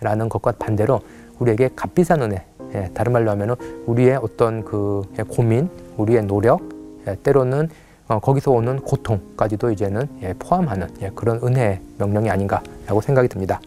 라는 0.00 0.28
것과 0.28 0.52
반대로 0.52 1.00
우리에게 1.38 1.70
값비싼 1.74 2.22
은혜 2.22 2.44
예, 2.74 2.90
다른 2.92 3.12
말로 3.12 3.30
하면은 3.30 3.54
우리의 3.86 4.16
어떤 4.16 4.64
그 4.64 5.02
고민, 5.28 5.68
우리의 5.96 6.24
노력, 6.24 6.60
예, 7.06 7.16
때로는 7.22 7.68
어, 8.06 8.18
거기서 8.18 8.50
오는 8.50 8.80
고통까지도 8.80 9.70
이제는 9.70 10.08
예, 10.22 10.34
포함하는 10.38 10.88
예, 11.00 11.10
그런 11.14 11.40
은혜의 11.42 11.80
명령이 11.98 12.30
아닌가라고 12.30 13.00
생각이 13.00 13.28
듭니다. 13.28 13.60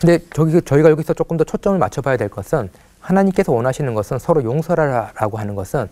근데 0.00 0.18
저기 0.34 0.60
저희가 0.60 0.90
여기서 0.90 1.14
조금 1.14 1.36
더 1.36 1.44
초점을 1.44 1.78
맞춰봐야 1.78 2.16
될 2.16 2.28
것은 2.28 2.70
하나님께서 2.98 3.52
원하시는 3.52 3.94
것은 3.94 4.18
서로 4.18 4.42
용서라라고 4.42 5.38
하는 5.38 5.54
것은 5.54 5.88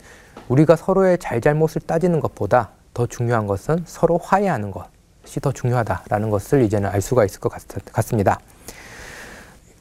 우리가 0.49 0.75
서로의 0.75 1.19
잘잘못을 1.19 1.83
따지는 1.83 2.19
것보다 2.19 2.71
더 2.93 3.07
중요한 3.07 3.47
것은 3.47 3.85
서로 3.87 4.19
화해하는 4.19 4.73
것 4.73 4.87
이 5.37 5.41
더 5.41 5.53
중요하다라는 5.53 6.31
것을 6.31 6.63
이제는 6.63 6.89
알 6.91 7.01
수가 7.01 7.25
있을 7.25 7.41
것 7.41 7.49
같, 7.51 7.63
같습니다. 7.93 8.41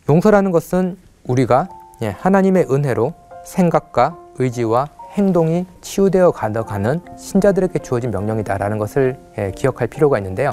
용서라는 0.08 0.52
것은 0.52 0.98
우리가 1.26 1.68
예, 2.02 2.10
하나님의 2.10 2.68
은혜로 2.72 3.14
생각과 3.46 4.18
의지와 4.38 4.88
행동이 5.14 5.66
치유되어 5.82 6.32
가는 6.32 7.02
신자들에게 7.18 7.80
주어진 7.80 8.12
명령이다라는 8.12 8.78
것을 8.78 9.20
예, 9.38 9.52
기억할 9.52 9.88
필요가 9.88 10.18
있는데요. 10.20 10.52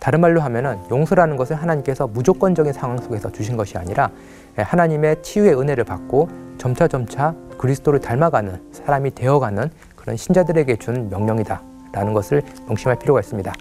다른 0.00 0.20
말로 0.20 0.40
하면은 0.40 0.78
용서라는 0.90 1.36
것을 1.36 1.56
하나님께서 1.56 2.06
무조건적인 2.06 2.72
상황 2.72 2.98
속에서 2.98 3.30
주신 3.30 3.56
것이 3.56 3.76
아니라 3.76 4.10
예, 4.58 4.62
하나님의 4.62 5.22
치유의 5.22 5.58
은혜를 5.58 5.84
받고 5.84 6.28
점차 6.58 6.88
점차 6.88 7.34
그리스도를 7.58 8.00
닮아가는 8.00 8.70
사람이 8.72 9.14
되어가는 9.14 9.70
그런 9.94 10.16
신자들에게 10.16 10.76
준 10.76 11.10
명령이다라는 11.10 12.12
것을 12.14 12.42
명심할 12.66 12.98
필요가 12.98 13.20
있습니다. 13.20 13.52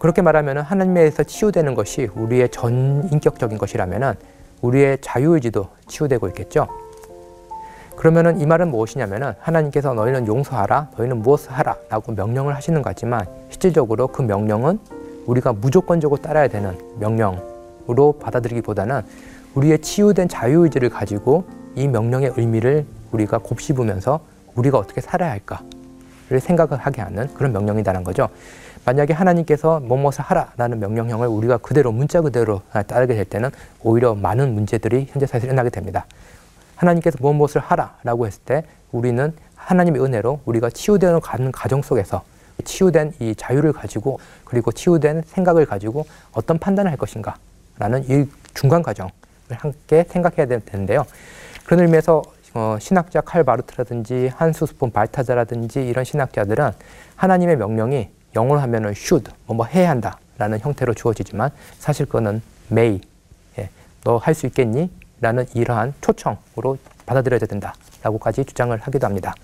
그렇게 0.00 0.22
말하면 0.22 0.58
하나님에서 0.58 1.24
치유되는 1.24 1.74
것이 1.74 2.08
우리의 2.14 2.48
전 2.48 3.06
인격적인 3.12 3.58
것이라면은 3.58 4.14
우리의 4.62 4.96
자유의지도 5.02 5.68
치유되고 5.88 6.26
있겠죠. 6.28 6.66
그러면은 7.96 8.40
이 8.40 8.46
말은 8.46 8.70
무엇이냐면은 8.70 9.34
하나님께서 9.38 9.92
너희는 9.92 10.26
용서하라, 10.26 10.92
너희는 10.96 11.20
무엇을 11.20 11.52
하라라고 11.52 12.12
명령을 12.12 12.56
하시는 12.56 12.80
것 12.80 12.88
같지만 12.88 13.26
실질적으로 13.50 14.06
그 14.06 14.22
명령은 14.22 14.80
우리가 15.26 15.52
무조건적으로 15.52 16.18
따라야 16.22 16.48
되는 16.48 16.78
명령으로 16.98 18.14
받아들이기보다는 18.22 19.02
우리의 19.54 19.80
치유된 19.80 20.28
자유의지를 20.28 20.88
가지고 20.88 21.44
이 21.74 21.86
명령의 21.86 22.32
의미를 22.38 22.86
우리가 23.12 23.36
곱씹으면서 23.36 24.20
우리가 24.54 24.78
어떻게 24.78 25.02
살아야 25.02 25.32
할까를 25.32 26.40
생각을 26.40 26.78
하게 26.78 27.02
하는 27.02 27.28
그런 27.34 27.52
명령이라는 27.52 28.02
거죠. 28.02 28.30
만약에 28.84 29.12
하나님께서 29.12 29.80
뭐뭇을 29.80 30.20
하라라는 30.20 30.80
명령형을 30.80 31.28
우리가 31.28 31.58
그대로 31.58 31.92
문자 31.92 32.20
그대로 32.20 32.62
따르게 32.86 33.14
될 33.14 33.24
때는 33.24 33.50
오히려 33.82 34.14
많은 34.14 34.54
문제들이 34.54 35.08
현재 35.10 35.26
사실 35.26 35.46
일어나게 35.46 35.70
됩니다. 35.70 36.06
하나님께서 36.76 37.18
무엇을 37.20 37.60
하라라고 37.60 38.26
했을 38.26 38.42
때 38.44 38.64
우리는 38.90 39.32
하나님의 39.54 40.02
은혜로 40.02 40.40
우리가 40.46 40.70
치유되는 40.70 41.20
과정 41.52 41.82
속에서 41.82 42.22
치유된 42.64 43.14
이 43.20 43.34
자유를 43.34 43.72
가지고 43.72 44.18
그리고 44.44 44.72
치유된 44.72 45.22
생각을 45.26 45.66
가지고 45.66 46.06
어떤 46.32 46.58
판단을 46.58 46.90
할 46.90 46.98
것인가 46.98 47.36
라는 47.78 48.04
이 48.08 48.28
중간 48.54 48.82
과정을 48.82 49.10
함께 49.52 50.04
생각해야 50.08 50.46
되는데요. 50.46 51.04
그런 51.64 51.80
의미에서 51.80 52.22
어, 52.52 52.76
신학자 52.80 53.20
칼 53.20 53.44
바르트라든지 53.44 54.30
한수 54.34 54.66
스폰 54.66 54.90
발타자라든지 54.90 55.86
이런 55.86 56.04
신학자들은 56.04 56.72
하나님의 57.14 57.56
명령이 57.56 58.08
영어로 58.34 58.60
하면은 58.60 58.90
should 58.90 59.30
뭐, 59.46 59.56
뭐 59.56 59.66
해야 59.66 59.90
한다라는 59.90 60.60
형태로 60.60 60.94
주어지지만 60.94 61.50
사실 61.78 62.06
그거는 62.06 62.42
may 62.70 63.00
예, 63.58 63.68
너할 64.04 64.34
수 64.34 64.46
있겠니? 64.46 64.90
라는 65.20 65.46
이러한 65.54 65.92
초청으로 66.00 66.78
받아들여야 67.04 67.40
된다라고까지 67.40 68.44
주장을 68.46 68.76
하기도 68.78 69.06
합니다. 69.06 69.34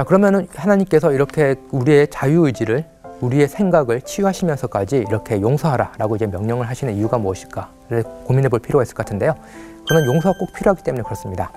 자, 0.00 0.04
그러면은 0.04 0.48
하나님께서 0.54 1.12
이렇게 1.12 1.56
우리의 1.72 2.08
자유의지를 2.08 2.86
우리의 3.20 3.48
생각을 3.48 4.00
치유하시면서까지 4.00 4.96
이렇게 4.96 5.42
용서하라 5.42 5.92
라고 5.98 6.16
이제 6.16 6.26
명령을 6.26 6.66
하시는 6.70 6.94
이유가 6.94 7.18
무엇일까를 7.18 8.04
고민해 8.24 8.48
볼 8.48 8.60
필요가 8.60 8.82
있을 8.82 8.94
것 8.94 9.04
같은데요. 9.04 9.34
그는 9.86 10.06
용서가 10.06 10.38
꼭 10.38 10.54
필요하기 10.54 10.84
때문에 10.84 11.02
그렇습니다. 11.02 11.52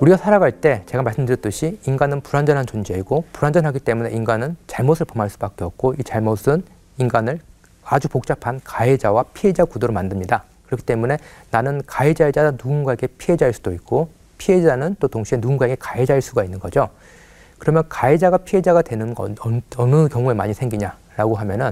우리가 0.00 0.18
살아갈 0.18 0.52
때 0.52 0.82
제가 0.84 1.02
말씀드렸듯이 1.02 1.80
인간은 1.86 2.20
불완전한 2.20 2.66
존재이고 2.66 3.24
불완전하기 3.32 3.80
때문에 3.80 4.10
인간은 4.10 4.56
잘못을 4.66 5.06
범할 5.06 5.30
수밖에 5.30 5.64
없고 5.64 5.94
이 5.98 6.04
잘못은 6.04 6.62
인간을 6.98 7.40
아주 7.86 8.10
복잡한 8.10 8.60
가해자와 8.62 9.24
피해자 9.32 9.64
구도로 9.64 9.94
만듭니다. 9.94 10.44
그렇기 10.66 10.84
때문에 10.84 11.16
나는 11.50 11.80
가해자이자 11.86 12.50
누군가에게 12.50 13.06
피해자일 13.06 13.54
수도 13.54 13.72
있고 13.72 14.10
피해자는 14.42 14.96
또 14.98 15.06
동시에 15.06 15.38
누군가에게 15.38 15.76
가해자일 15.78 16.20
수가 16.20 16.42
있는 16.42 16.58
거죠. 16.58 16.88
그러면 17.58 17.84
가해자가 17.88 18.38
피해자가 18.38 18.82
되는 18.82 19.14
건 19.14 19.36
어느 19.76 20.08
경우에 20.08 20.34
많이 20.34 20.52
생기냐라고 20.52 21.36
하면은 21.36 21.70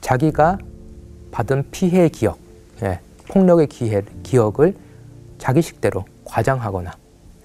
자기가 0.00 0.58
받은 1.30 1.70
피해의 1.70 2.08
기억, 2.08 2.38
예, 2.82 3.00
폭력의 3.28 3.66
기회, 3.66 4.02
기억을 4.22 4.74
자기 5.38 5.60
식대로 5.60 6.06
과장하거나 6.24 6.92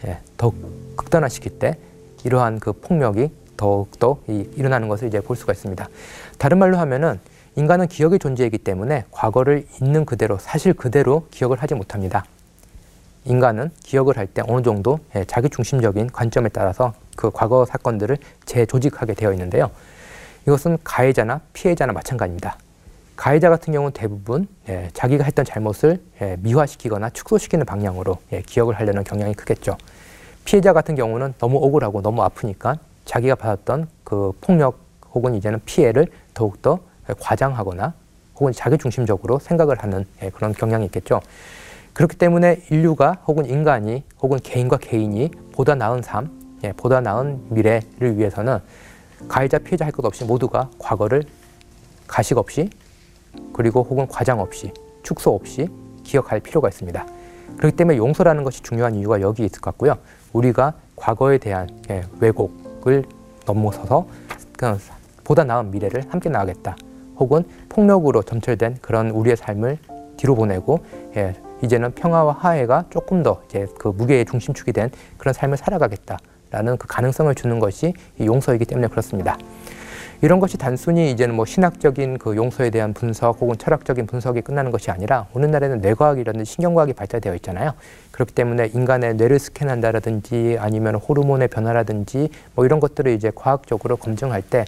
예, 0.05 0.19
더 0.37 0.53
극단화시킬 0.95 1.59
때 1.59 1.77
이러한 2.23 2.59
그 2.59 2.71
폭력이 2.71 3.29
더욱더 3.57 4.19
이, 4.29 4.47
일어나는 4.55 4.87
것을 4.87 5.09
이제 5.09 5.19
볼 5.19 5.35
수가 5.35 5.51
있습니다. 5.51 5.89
다른 6.37 6.59
말로 6.59 6.77
하면은 6.77 7.19
인간은 7.57 7.87
기억의 7.87 8.19
존재이기 8.19 8.59
때문에 8.59 9.03
과거를 9.11 9.65
있는 9.81 10.05
그대로 10.05 10.37
사실 10.37 10.73
그대로 10.73 11.27
기억을 11.31 11.61
하지 11.61 11.75
못합니다. 11.75 12.23
인간은 13.25 13.71
기억을 13.83 14.17
할 14.17 14.27
때 14.27 14.41
어느 14.47 14.61
정도 14.63 14.99
예, 15.15 15.25
자기 15.25 15.49
중심적인 15.49 16.11
관점에 16.11 16.49
따라서 16.49 16.93
그 17.15 17.29
과거 17.31 17.65
사건들을 17.65 18.17
재조직하게 18.45 19.13
되어 19.13 19.31
있는데요. 19.33 19.69
이것은 20.47 20.77
가해자나 20.83 21.41
피해자나 21.53 21.93
마찬가지입니다. 21.93 22.57
가해자 23.15 23.49
같은 23.49 23.73
경우는 23.73 23.93
대부분 23.93 24.47
예, 24.69 24.89
자기가 24.93 25.23
했던 25.23 25.45
잘못을 25.45 26.01
예, 26.21 26.37
미화시키거나 26.39 27.11
축소시키는 27.11 27.65
방향으로 27.65 28.17
기억을 28.47 28.79
하려는 28.79 29.03
경향이 29.03 29.33
크겠죠. 29.35 29.77
피해자 30.45 30.73
같은 30.73 30.95
경우는 30.95 31.35
너무 31.37 31.57
억울하고 31.63 32.01
너무 32.01 32.23
아프니까 32.23 32.77
자기가 33.05 33.35
받았던 33.35 33.87
그 34.03 34.31
폭력 34.41 34.79
혹은 35.13 35.35
이제는 35.35 35.59
피해를 35.65 36.07
더욱더 36.33 36.79
과장하거나 37.19 37.93
혹은 38.35 38.53
자기중심적으로 38.53 39.37
생각을 39.37 39.83
하는 39.83 40.05
예, 40.23 40.29
그런 40.31 40.53
경향이 40.53 40.85
있겠죠. 40.85 41.21
그렇기 41.93 42.17
때문에 42.17 42.62
인류가 42.69 43.17
혹은 43.27 43.45
인간이 43.45 44.03
혹은 44.21 44.39
개인과 44.41 44.77
개인이 44.77 45.29
보다 45.51 45.75
나은 45.75 46.01
삶, 46.01 46.29
예, 46.63 46.71
보다 46.74 47.01
나은 47.01 47.41
미래를 47.50 48.17
위해서는 48.17 48.60
가해자 49.27 49.57
피해자 49.60 49.86
할 49.86 49.91
것 49.91 50.05
없이 50.05 50.24
모두가 50.25 50.69
과거를 50.79 51.24
가식 52.07 52.38
없이 52.38 52.69
그리고 53.53 53.83
혹은 53.83 54.07
과장 54.07 54.39
없이 54.39 54.71
축소 55.03 55.33
없이 55.33 55.67
기억할 56.03 56.39
필요가 56.39 56.69
있습니다. 56.69 57.05
그렇기 57.57 57.75
때문에 57.75 57.98
용서라는 57.98 58.43
것이 58.43 58.62
중요한 58.63 58.95
이유가 58.95 59.21
여기 59.21 59.43
있을 59.45 59.62
것 59.62 59.71
같고요. 59.71 59.98
우리가 60.33 60.74
과거에 60.95 61.38
대한 61.38 61.69
예, 61.89 62.03
왜곡을 62.19 63.03
넘어서서 63.45 64.07
보다 65.24 65.43
나은 65.43 65.71
미래를 65.71 66.05
함께 66.10 66.29
나가겠다. 66.29 66.75
혹은 67.17 67.43
폭력으로 67.69 68.24
점철된 68.24 68.77
그런 68.81 69.10
우리의 69.12 69.36
삶을 69.36 69.77
뒤로 70.17 70.36
보내고 70.36 70.79
예, 71.17 71.36
이제는 71.62 71.91
평화와 71.91 72.34
화해가 72.34 72.86
조금 72.89 73.24
더 73.24 73.41
이제 73.48 73.68
그 73.77 73.89
무게의 73.89 74.25
중심축이 74.25 74.72
된 74.74 74.89
그런 75.18 75.34
삶을 75.34 75.58
살아가겠다라는 75.58 76.77
그 76.77 76.88
가능성을 76.88 77.34
주는 77.36 77.60
것이 77.60 77.94
이 78.20 78.25
용서이기 78.25 78.65
때문에 78.65 78.88
그렇습니다. 78.88 79.38
이런 80.24 80.39
것이 80.39 80.56
단순히 80.56 81.10
이제는 81.12 81.34
뭐 81.34 81.46
신학적인 81.46 82.20
그 82.20 82.36
용서에 82.36 82.70
대한 82.70 82.94
분석 82.94 83.41
혹은 83.41 83.58
철학적인 83.58 84.06
분석이 84.06 84.41
끝나는 84.41 84.70
것이 84.70 84.91
아니라 84.91 85.25
오늘날에는 85.34 85.82
뇌과학이라든지 85.82 86.46
신경과학이 86.46 86.94
발달되어 86.94 87.34
있잖아요. 87.36 87.74
그렇기 88.12 88.34
때문에 88.36 88.70
인간의 88.72 89.15
뇌를 89.15 89.39
스캔한다라든지 89.39 90.58
아니면 90.60 90.96
호르몬의 90.96 91.48
변화라든지 91.48 92.30
뭐 92.53 92.65
이런 92.65 92.80
것들을 92.80 93.12
이제 93.13 93.32
과학적으로 93.34 93.96
검증할 93.98 94.44
때 94.44 94.65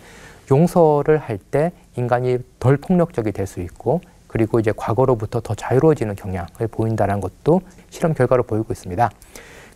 용서를 0.50 1.20
할 1.20 1.38
때 1.38 1.72
인간이 1.98 2.40
덜 2.60 2.78
폭력적이 2.78 3.32
될 3.32 3.46
수 3.46 3.62
있고 3.62 4.02
그리고 4.34 4.60
이제 4.60 4.74
과거로부터 4.75 5.42
더 5.42 5.54
자유로워지는 5.54 6.16
경향을 6.16 6.68
보인다는 6.72 7.22
것도 7.22 7.62
실험 7.92 8.16
결과로 8.16 8.42
보이고 8.42 8.66
있습니다. 8.74 9.12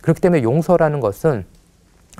그렇기 0.02 0.20
때문에 0.20 0.42
용서라는 0.42 0.98
것은 0.98 1.44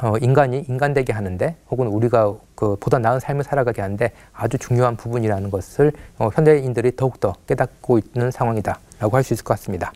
어, 0.00 0.16
인간이 0.18 0.64
인간되게 0.68 1.12
하는데 1.12 1.56
혹은 1.68 1.88
우리가 1.88 2.32
그 2.54 2.76
보다 2.78 3.00
나은 3.00 3.18
삶을 3.18 3.42
살아가게 3.42 3.82
하는데 3.82 4.12
아주 4.32 4.56
중요한 4.56 4.94
부분이라는 4.94 5.50
것을 5.50 5.90
어, 6.18 6.28
현대인들이 6.32 6.94
더욱더 6.94 7.34
깨닫고 7.48 7.98
있는 7.98 8.30
상황이다라고 8.30 9.16
할 9.16 9.24
수 9.24 9.34
있을 9.34 9.42
것 9.42 9.54
같습니다. 9.54 9.92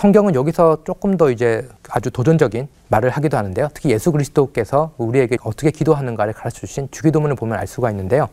성경은 0.00 0.34
여기서 0.34 0.78
조금 0.84 1.18
더 1.18 1.30
이제 1.30 1.68
아주 1.90 2.10
도전적인 2.10 2.68
말을 2.88 3.10
하기도 3.10 3.36
하는데요. 3.36 3.68
특히 3.74 3.90
예수 3.90 4.10
그리스도께서 4.12 4.94
우리에게 4.96 5.36
어떻게 5.44 5.70
기도하는가를 5.70 6.32
가르쳐 6.32 6.60
주신 6.60 6.88
주기도문을 6.90 7.36
보면 7.36 7.58
알 7.58 7.66
수가 7.66 7.90
있는데요. 7.90 8.30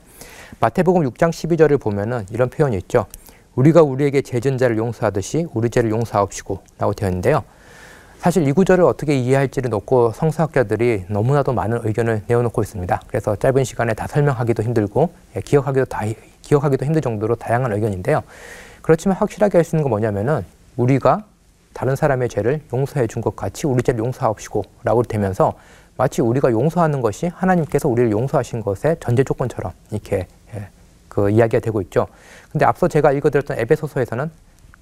마태복음 0.62 1.04
6장 1.10 1.30
12절을 1.30 1.78
보면은 1.78 2.26
이런 2.32 2.50
표현이 2.50 2.78
있죠. 2.78 3.06
우리가 3.56 3.82
우리에게 3.82 4.22
죄진 4.22 4.58
자를 4.58 4.78
용서하듯이 4.78 5.46
우리 5.54 5.70
죄를 5.70 5.90
용서하옵시고 5.90 6.60
라고 6.78 6.94
되어 6.94 7.10
있는데요. 7.10 7.44
사실 8.20 8.48
이 8.48 8.54
구절을 8.54 8.86
어떻게 8.86 9.18
이해할지를 9.18 9.70
놓고 9.70 10.14
성서학자들이 10.14 11.08
너무나도 11.10 11.52
많은 11.52 11.82
의견을 11.84 12.22
내어놓고 12.28 12.62
있습니다. 12.62 13.02
그래서 13.08 13.36
짧은 13.36 13.66
시간에 13.66 13.94
다 13.94 14.08
설명하기도 14.08 14.64
힘들고 14.64 15.10
예, 15.36 15.42
기억하기도 15.42 15.84
다 15.88 16.04
기억하기도 16.44 16.86
힘들 16.86 17.02
정도로 17.02 17.36
다양한 17.36 17.74
의견인데요. 17.74 18.24
그렇지만 18.82 19.18
확실하게 19.18 19.58
할 19.58 19.66
수 19.66 19.76
있는 19.76 19.84
건 19.84 19.90
뭐냐면은 19.90 20.46
우리가 20.78 21.26
다른 21.78 21.96
사람의 21.96 22.28
죄를 22.30 22.62
용서해 22.74 23.06
준 23.06 23.22
것 23.22 23.36
같이 23.36 23.68
우리 23.68 23.84
죄를 23.84 24.00
용서하옵시고 24.00 24.64
라고 24.84 25.04
되면서 25.04 25.54
마치 25.96 26.24
우리가 26.24 26.52
용서하는 26.52 27.02
것이 27.02 27.28
하나님께서 27.28 27.88
우리를 27.88 28.12
용서하신 28.12 28.62
것의 28.64 28.98
전제 29.00 29.24
조건처럼 29.24 29.72
이렇게 29.92 30.28
예, 30.56 30.70
그 31.08 31.30
이야기가 31.30 31.60
되고 31.60 31.80
있죠. 31.84 32.08
근데 32.52 32.66
앞서 32.66 32.88
제가 32.88 33.12
읽어드렸던 33.12 33.60
에베소서에서는 33.60 34.32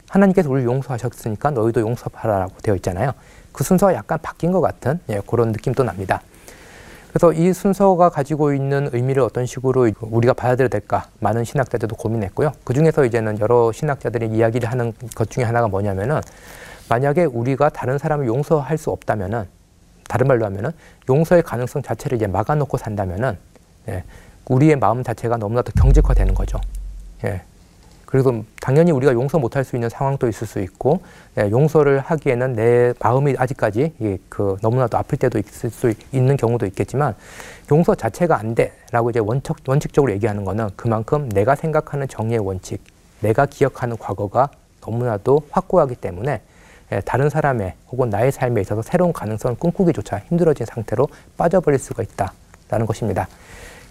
하나님께서 0.07 0.49
우리를 0.49 0.65
용서하셨으니까 0.69 1.51
너희도 1.51 1.81
용서하라라고 1.81 2.53
되어 2.63 2.75
있잖아요. 2.75 3.11
그 3.51 3.65
순서가 3.65 3.93
약간 3.93 4.17
바뀐 4.21 4.53
것 4.53 4.61
같은 4.61 4.99
예, 5.09 5.19
그런 5.27 5.51
느낌도 5.51 5.83
납니다. 5.83 6.21
그래서 7.09 7.33
이 7.33 7.51
순서가 7.53 8.09
가지고 8.09 8.53
있는 8.53 8.89
의미를 8.93 9.21
어떤 9.23 9.45
식으로 9.45 9.89
우리가 10.01 10.33
받아들여야 10.33 10.69
될까 10.69 11.07
많은 11.19 11.43
신학자들도 11.43 11.95
고민했고요. 11.95 12.51
그 12.63 12.73
중에서 12.73 13.05
이제는 13.05 13.39
여러 13.39 13.71
신학자들이 13.71 14.27
이야기를 14.27 14.69
하는 14.69 14.93
것 15.13 15.29
중에 15.29 15.43
하나가 15.45 15.67
뭐냐면은 15.69 16.21
만약에 16.89 17.25
우리가 17.25 17.69
다른 17.69 17.97
사람을 17.97 18.27
용서할 18.27 18.77
수 18.77 18.91
없다면은 18.91 19.45
다른 20.07 20.27
말로 20.27 20.45
하면은 20.45 20.71
용서의 21.09 21.41
가능성 21.43 21.81
자체를 21.81 22.17
이제 22.17 22.27
막아놓고 22.27 22.77
산다면은 22.77 23.37
예, 23.87 24.03
우리의 24.47 24.75
마음 24.75 25.03
자체가 25.03 25.37
너무나도 25.37 25.71
경직화되는 25.73 26.33
거죠. 26.33 26.59
예, 27.23 27.41
그래서 28.05 28.33
당연히 28.61 28.91
우리가 28.91 29.13
용서 29.13 29.39
못할 29.39 29.63
수 29.63 29.75
있는 29.75 29.89
상황도 29.89 30.27
있을 30.29 30.47
수 30.47 30.59
있고 30.59 31.01
네, 31.33 31.49
용서를 31.49 31.99
하기에는 31.99 32.53
내 32.53 32.93
마음이 32.99 33.35
아직까지 33.37 33.93
예, 34.01 34.17
그 34.29 34.57
너무나도 34.61 34.97
아플 34.97 35.17
때도 35.17 35.39
있을 35.39 35.69
수 35.69 35.93
있는 36.11 36.37
경우도 36.37 36.65
있겠지만 36.67 37.15
용서 37.71 37.95
자체가 37.95 38.37
안 38.37 38.53
돼라고 38.53 39.09
이제 39.09 39.19
원칙 39.19 39.55
원칙적으로 39.67 40.13
얘기하는 40.13 40.45
거는 40.45 40.69
그만큼 40.75 41.29
내가 41.29 41.55
생각하는 41.55 42.07
정의의 42.07 42.39
원칙, 42.39 42.81
내가 43.21 43.47
기억하는 43.47 43.97
과거가 43.97 44.49
너무나도 44.85 45.47
확고하기 45.49 45.95
때문에 45.95 46.31
예, 46.31 46.54
다른 47.05 47.29
사람의 47.29 47.73
혹은 47.91 48.09
나의 48.09 48.31
삶에 48.31 48.61
있어서 48.61 48.81
새로운 48.81 49.11
가능성을 49.13 49.57
꿈꾸기조차 49.57 50.19
힘들어진 50.27 50.65
상태로 50.65 51.07
빠져버릴 51.37 51.79
수가 51.79 52.03
있다라는 52.03 52.85
것입니다. 52.85 53.27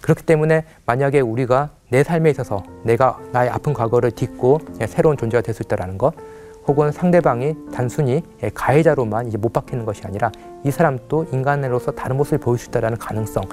그렇기 0.01 0.23
때문에 0.23 0.65
만약에 0.85 1.19
우리가 1.19 1.69
내 1.89 2.03
삶에 2.03 2.29
있어서 2.29 2.63
내가 2.83 3.19
나의 3.31 3.49
아픈 3.49 3.73
과거를 3.73 4.11
딛고 4.11 4.59
새로운 4.87 5.17
존재가 5.17 5.41
될 5.41 5.53
수 5.53 5.63
있다는 5.63 5.97
것, 5.97 6.13
혹은 6.67 6.91
상대방이 6.91 7.55
단순히 7.73 8.23
가해자로만 8.53 9.27
이제 9.27 9.37
못 9.37 9.53
박히는 9.53 9.85
것이 9.85 10.01
아니라 10.03 10.31
이 10.63 10.71
사람도 10.71 11.27
인간으로서 11.31 11.91
다른 11.91 12.17
모습을 12.17 12.39
보일 12.39 12.57
수 12.57 12.69
있다는 12.69 12.97
가능성, 12.97 13.43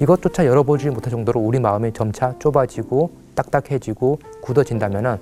이것조차 0.00 0.46
열어보지 0.46 0.88
못할 0.90 1.10
정도로 1.10 1.40
우리 1.40 1.60
마음이 1.60 1.92
점차 1.92 2.34
좁아지고 2.38 3.10
딱딱해지고 3.34 4.18
굳어진다면은 4.40 5.18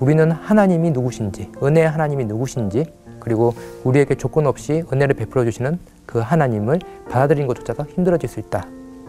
우리는 0.00 0.30
하나님이 0.30 0.90
누구신지, 0.90 1.52
은혜의 1.62 1.88
하나님이 1.88 2.24
누구신지, 2.24 2.84
그리고 3.24 3.54
우리에게 3.82 4.14
조건 4.14 4.46
없이 4.46 4.84
은혜를 4.92 5.14
베풀어 5.14 5.44
주시는 5.44 5.78
그 6.06 6.18
하나님을 6.20 6.78
받아들이는 7.10 7.48
것조차도 7.48 7.86
힘들어질 7.94 8.28
수 8.28 8.38
있다. 8.40 8.66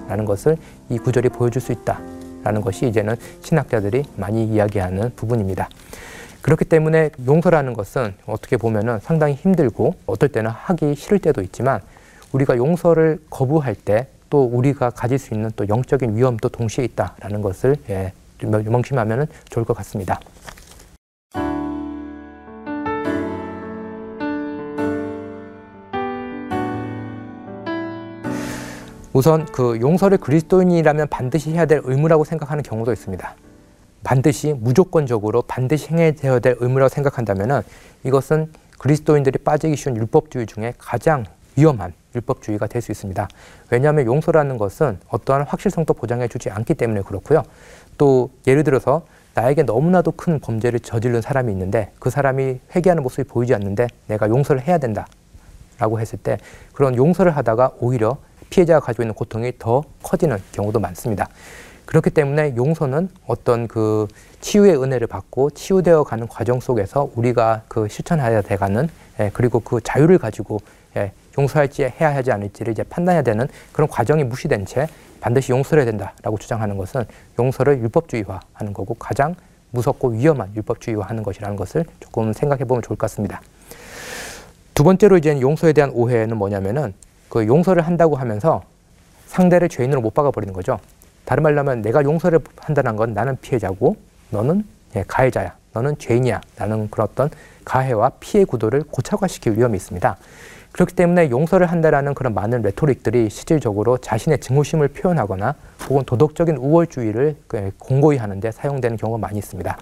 라는 0.08 0.26
것을 0.26 0.58
이 0.90 0.98
구절이 0.98 1.30
보여줄 1.30 1.62
수 1.62 1.72
있다라는 1.72 2.62
것이 2.62 2.88
이제는 2.88 3.16
신학자들이 3.42 4.04
많이 4.16 4.46
이야기하는 4.46 5.12
부분입니다. 5.16 5.68
그렇기 6.42 6.66
때문에 6.66 7.10
용서라는 7.26 7.74
것은 7.74 8.14
어떻게 8.28 8.56
보면은 8.58 9.00
상당히 9.00 9.34
힘들고 9.34 9.96
어떨 10.06 10.30
때는 10.30 10.52
하기 10.52 10.96
싫을 10.96 11.20
때도 11.20 11.42
있지만 11.42 11.82
우리가 12.32 12.56
용서를 12.58 13.20
거부할 13.30 13.76
때 13.76 14.08
또 14.30 14.44
우리가 14.44 14.90
가질 14.90 15.18
수 15.18 15.34
있는 15.34 15.52
또 15.56 15.68
영적인 15.68 16.16
위험도 16.18 16.50
동시에 16.50 16.84
있다라는 16.86 17.42
것을 17.42 17.78
예, 17.90 18.12
명심하면 18.42 19.28
좋을 19.50 19.66
것 19.66 19.74
같습니다. 19.78 20.20
우선 29.16 29.46
그 29.46 29.80
용서를 29.80 30.18
그리스도인이라면 30.18 31.08
반드시 31.08 31.52
해야 31.52 31.66
될 31.66 31.80
의무라고 31.86 32.26
생각하는 32.26 32.64
경우도 32.64 32.92
있습니다. 32.92 33.36
반드시 34.04 34.52
무조건적으로 34.52 35.42
반드시 35.42 35.88
행해야 35.88 36.12
될 36.12 36.58
의무라고 36.60 36.90
생각한다면 36.90 37.64
이것은 38.04 38.52
그리스도인들이 38.78 39.38
빠지기 39.38 39.78
쉬운 39.78 39.96
율법주의 39.96 40.46
중에 40.48 40.74
가장 40.78 41.24
위험한 41.56 41.94
율법주의가 42.14 42.68
될 42.68 42.82
수 42.82 42.92
있습니다. 42.92 43.26
왜냐하면 43.72 44.06
용서라는 44.06 44.58
것은 44.58 45.00
어떠한 45.08 45.44
확실성도 45.44 45.94
보장해 45.94 46.28
주지 46.28 46.50
않기 46.50 46.74
때문에 46.74 47.00
그렇고요. 47.04 47.44
또 47.98 48.32
예를 48.46 48.66
들어서 48.66 49.06
나에게 49.34 49.64
너무나도 49.64 50.12
큰 50.12 50.42
범죄를 50.42 50.82
저지른 50.82 51.22
사람이 51.22 51.54
있는데 51.54 51.94
그 52.00 52.10
사람이 52.10 52.60
회개하는 52.76 53.02
모습이 53.02 53.30
보이지 53.30 53.56
않는데 53.56 53.88
내가 54.08 54.28
용서를 54.28 54.62
해야 54.68 54.78
된다. 54.78 55.08
라고 55.78 56.02
했을 56.02 56.20
때 56.20 56.38
그런 56.74 56.96
용서를 56.98 57.36
하다가 57.36 57.72
오히려 57.80 58.18
피해자가 58.50 58.80
가지고 58.80 59.04
있는 59.04 59.14
고통이 59.14 59.54
더 59.60 59.84
커지는 60.04 60.38
경우도 60.52 60.80
많습니다. 60.80 61.30
그렇기 61.86 62.10
때문에 62.10 62.56
용서는 62.56 63.10
어떤 63.28 63.68
그 63.68 64.08
치유의 64.42 64.82
은혜를 64.82 65.08
받고 65.08 65.52
치유되어 65.52 66.04
가는 66.04 66.28
과정 66.28 66.60
속에서 66.60 67.10
우리가 67.16 67.64
그 67.68 67.88
실천해야 67.88 68.42
돼가는 68.42 68.90
예, 69.20 69.30
그리고 69.34 69.60
그 69.60 69.80
자유를 69.82 70.18
가지고 70.18 70.60
예, 70.98 71.12
용서할지 71.38 71.84
해야 71.84 72.16
하지 72.16 72.32
않을지를 72.32 72.72
이제 72.72 72.84
판단해야 72.84 73.22
되는 73.22 73.48
그런 73.72 73.88
과정이 73.88 74.24
무시된 74.24 74.66
채 74.66 74.88
반드시 75.22 75.52
용서를 75.52 75.84
해야 75.84 75.92
된다라고 75.92 76.38
주장하는 76.38 76.78
것은 76.78 77.06
용서를 77.40 77.80
율법주의화하는 77.80 78.74
거고 78.74 78.94
가장 78.96 79.36
무섭고 79.72 80.10
위험한 80.10 80.56
율법주의화하는 80.56 81.24
것이라는 81.24 81.56
것을 81.56 81.86
조금 82.00 82.32
생각해 82.34 82.66
보면 82.66 82.82
좋을 82.82 82.98
것 82.98 83.10
같습니다. 83.10 83.42
두 84.74 84.84
번째로 84.84 85.18
이제 85.18 85.40
용서에 85.40 85.74
대한 85.74 85.90
오해는 85.92 86.38
뭐냐면은 86.38 86.94
그 87.30 87.46
용서를 87.48 87.82
한다고 87.82 88.16
하면서 88.16 88.64
상대를 89.28 89.70
죄인으로 89.70 90.02
못 90.02 90.14
박아버리는 90.14 90.54
거죠. 90.54 90.80
다른 91.26 91.44
말로 91.44 91.60
하면 91.60 91.82
내가 91.82 92.04
용서를 92.04 92.40
한다는 92.58 92.96
건 92.96 93.14
나는 93.14 93.38
피해자고 93.42 93.96
너는 94.30 94.64
예, 94.96 95.04
가해자야. 95.08 95.56
너는 95.74 95.98
죄인이야. 95.98 96.40
라는 96.58 96.90
그런 96.90 97.08
어떤 97.12 97.30
가해와 97.66 98.12
피해 98.20 98.46
구도를 98.46 98.84
고착화시킬 98.84 99.58
위험이 99.58 99.78
있습니다. 99.78 100.18
그렇기 100.72 100.94
때문에 100.94 101.30
용서를 101.30 101.68
한다라는 101.68 102.14
그런 102.14 102.34
많은 102.34 102.62
레토릭들이 102.62 103.30
실질적으로 103.30 103.98
자신의 103.98 104.40
증오심을 104.40 104.90
표현하거나 104.90 105.56
혹은 105.90 106.04
도덕적인 106.06 106.58
우월주의를 106.58 107.38
그 107.48 107.72
공고히 107.80 108.18
하는데 108.18 108.52
사용되는 108.52 108.98
경우가 108.98 109.20
많이 109.20 109.38
있습니다. 109.38 109.78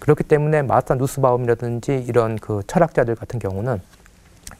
그렇기 0.00 0.24
때문에 0.24 0.62
마르타 0.62 0.96
누스바움이라든지 0.96 2.04
이런 2.08 2.36
그 2.38 2.62
철학자들 2.66 3.14
같은 3.14 3.38
경우는 3.38 3.80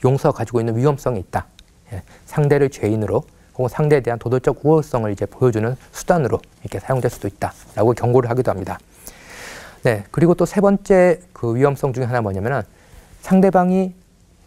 용서가 0.04 0.38
가지고 0.38 0.60
있는 0.60 0.76
위험성이 0.76 1.18
있다. 1.18 1.46
예, 1.92 2.02
상대를 2.26 2.70
죄인으로 2.70 3.22
혹은 3.57 3.68
상대에 3.68 4.00
대한 4.00 4.18
도덕적 4.18 4.61
우월성을 4.64 5.11
이제 5.12 5.26
보여주는 5.26 5.76
수단으로 5.92 6.40
이렇게 6.62 6.78
사용될 6.81 7.11
수도 7.11 7.28
있다라고 7.28 7.92
경고를 7.92 8.31
하기도 8.31 8.50
합니다. 8.50 8.78
네, 9.83 10.05
그리고 10.11 10.35
또 10.35 10.44
세 10.46 10.61
번째 10.61 11.20
그 11.33 11.55
위험성 11.57 11.92
중에 11.92 12.05
하나 12.05 12.20
뭐냐면은 12.20 12.62
상대방이 13.20 13.94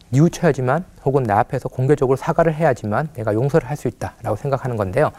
뉘우쳐야지만 0.10 0.86
혹은 1.04 1.24
내 1.24 1.34
앞에서 1.34 1.68
공개적으로 1.70 2.16
사과를 2.18 2.54
해야지만 2.56 3.10
내가 3.16 3.34
용서를 3.34 3.70
할 3.70 3.76
수 3.78 3.88
있다라고 3.88 4.36
생각하는 4.38 4.78
건데요. 4.78 5.12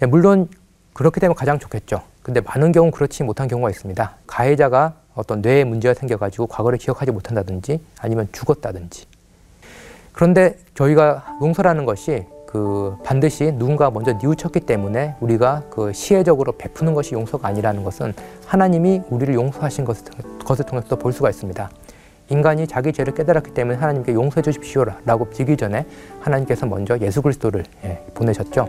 네, 0.00 0.06
물론 0.06 0.48
그렇게 0.92 1.20
되면 1.20 1.34
가장 1.34 1.58
좋겠죠. 1.58 2.02
근데 2.22 2.40
많은 2.40 2.72
경우 2.72 2.90
그렇지 2.90 3.22
못한 3.22 3.48
경우가 3.48 3.70
있습니다. 3.70 4.16
가해자가 4.26 4.94
어떤 5.14 5.40
뇌에 5.42 5.64
문제가 5.64 5.94
생겨가지고 5.94 6.46
과거를 6.48 6.78
기억하지 6.78 7.12
못한다든지 7.12 7.80
아니면 7.98 8.28
죽었다든지. 8.32 9.06
그런데 10.12 10.56
저희가 10.74 11.38
용서라는 11.40 11.84
것이 11.84 12.26
그 12.46 12.96
반드시 13.02 13.50
누군가 13.52 13.90
먼저 13.90 14.12
뉘우쳤기 14.12 14.60
때문에 14.60 15.16
우리가 15.20 15.62
그 15.70 15.92
시혜적으로 15.92 16.52
베푸는 16.52 16.92
것이 16.92 17.14
용서가 17.14 17.48
아니라는 17.48 17.82
것은 17.82 18.12
하나님이 18.46 19.02
우리를 19.08 19.32
용서하신 19.34 19.86
것을, 19.86 20.04
것을 20.44 20.66
통해서 20.66 20.96
볼 20.96 21.14
수가 21.14 21.30
있습니다. 21.30 21.70
인간이 22.28 22.66
자기 22.66 22.92
죄를 22.92 23.14
깨달았기 23.14 23.52
때문에 23.54 23.78
하나님께 23.78 24.12
용서해 24.12 24.42
주십시오라고 24.42 25.30
비기 25.30 25.56
전에 25.56 25.86
하나님께서 26.20 26.66
먼저 26.66 26.98
예수 26.98 27.22
그리스도를 27.22 27.64
예, 27.84 28.04
보내셨죠. 28.14 28.68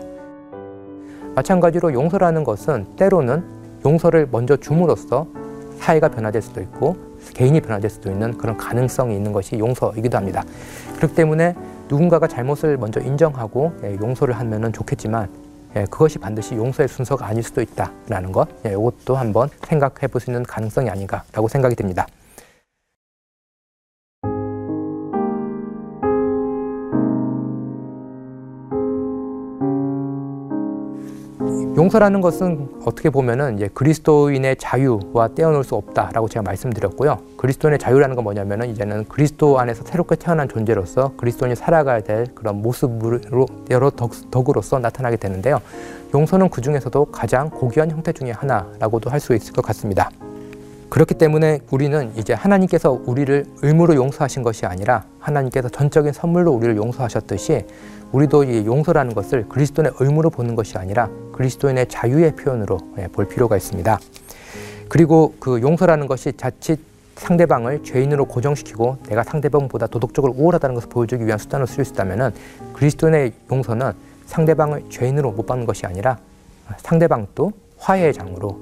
마찬가지로 1.34 1.92
용서라는 1.92 2.42
것은 2.44 2.86
때로는 2.96 3.44
용서를 3.84 4.28
먼저 4.30 4.56
줌으로써 4.56 5.26
사회가 5.78 6.08
변화될 6.08 6.40
수도 6.40 6.60
있고 6.62 6.96
개인이 7.34 7.60
변화될 7.60 7.90
수도 7.90 8.10
있는 8.10 8.38
그런 8.38 8.56
가능성이 8.56 9.14
있는 9.16 9.32
것이 9.32 9.58
용서이기도 9.58 10.16
합니다. 10.16 10.44
그렇기 10.96 11.14
때문에 11.14 11.54
누군가가 11.88 12.26
잘못을 12.26 12.78
먼저 12.78 13.00
인정하고 13.00 13.72
예, 13.84 13.96
용서를 14.00 14.34
하면 14.38 14.72
좋겠지만 14.72 15.28
예, 15.76 15.84
그것이 15.84 16.18
반드시 16.18 16.54
용서의 16.54 16.88
순서가 16.88 17.26
아닐 17.26 17.42
수도 17.42 17.60
있다라는 17.60 18.32
것 18.32 18.48
예, 18.64 18.70
이것도 18.70 19.16
한번 19.16 19.50
생각해 19.66 20.06
볼 20.10 20.20
수 20.20 20.30
있는 20.30 20.42
가능성이 20.44 20.88
아닌가라고 20.88 21.48
생각이 21.48 21.74
듭니다. 21.74 22.06
용서라는 31.84 32.22
것은 32.22 32.66
어떻게 32.86 33.10
보면은 33.10 33.56
이제 33.56 33.68
그리스도인의 33.74 34.56
자유와 34.56 35.28
떼어놓을 35.34 35.64
수 35.64 35.74
없다라고 35.74 36.28
제가 36.28 36.42
말씀드렸고요. 36.42 37.18
그리스도인의 37.36 37.78
자유라는 37.78 38.16
건 38.16 38.24
뭐냐면은 38.24 38.70
이제는 38.70 39.04
그리스도 39.04 39.58
안에서 39.58 39.84
새롭게 39.84 40.16
태어난 40.16 40.48
존재로서 40.48 41.12
그리스도인이 41.18 41.54
살아가야 41.56 42.00
될 42.00 42.26
그런 42.34 42.62
모습으로 42.62 43.46
여러 43.70 43.90
덕, 43.90 44.12
으로서 44.48 44.78
나타나게 44.78 45.16
되는데요. 45.16 45.60
용서는 46.14 46.48
그 46.48 46.62
중에서도 46.62 47.04
가장 47.06 47.50
고귀한 47.50 47.90
형태 47.90 48.12
중의 48.12 48.32
하나라고도 48.32 49.10
할 49.10 49.20
수 49.20 49.34
있을 49.34 49.52
것 49.52 49.62
같습니다. 49.62 50.10
그렇기 50.94 51.14
때문에 51.14 51.58
우리는 51.72 52.12
이제 52.16 52.34
하나님께서 52.34 52.92
우리를 52.92 53.46
의무로 53.62 53.96
용서하신 53.96 54.44
것이 54.44 54.64
아니라 54.64 55.02
하나님께서 55.18 55.68
전적인 55.68 56.12
선물로 56.12 56.52
우리를 56.52 56.76
용서하셨듯이 56.76 57.64
우리도 58.12 58.44
이 58.44 58.64
용서라는 58.64 59.12
것을 59.12 59.48
그리스도인의 59.48 59.94
의무로 59.98 60.30
보는 60.30 60.54
것이 60.54 60.78
아니라 60.78 61.10
그리스도인의 61.32 61.88
자유의 61.88 62.36
표현으로 62.36 62.78
예, 62.98 63.08
볼 63.08 63.26
필요가 63.26 63.56
있습니다. 63.56 63.98
그리고 64.88 65.34
그 65.40 65.60
용서라는 65.60 66.06
것이 66.06 66.32
자칫 66.36 66.78
상대방을 67.16 67.82
죄인으로 67.82 68.26
고정시키고 68.26 68.98
내가 69.08 69.24
상대방보다 69.24 69.88
도덕적으로 69.88 70.32
우월하다는 70.36 70.76
것을 70.76 70.88
보여주기 70.90 71.26
위한 71.26 71.40
수단으로 71.40 71.66
쓰일 71.66 71.84
수 71.86 71.92
있다면 71.94 72.32
그리스도인의 72.72 73.32
용서는 73.50 73.90
상대방을 74.26 74.84
죄인으로 74.90 75.32
못 75.32 75.44
받는 75.44 75.66
것이 75.66 75.86
아니라 75.86 76.18
상대방도 76.78 77.50
화해의 77.78 78.14
장으로 78.14 78.60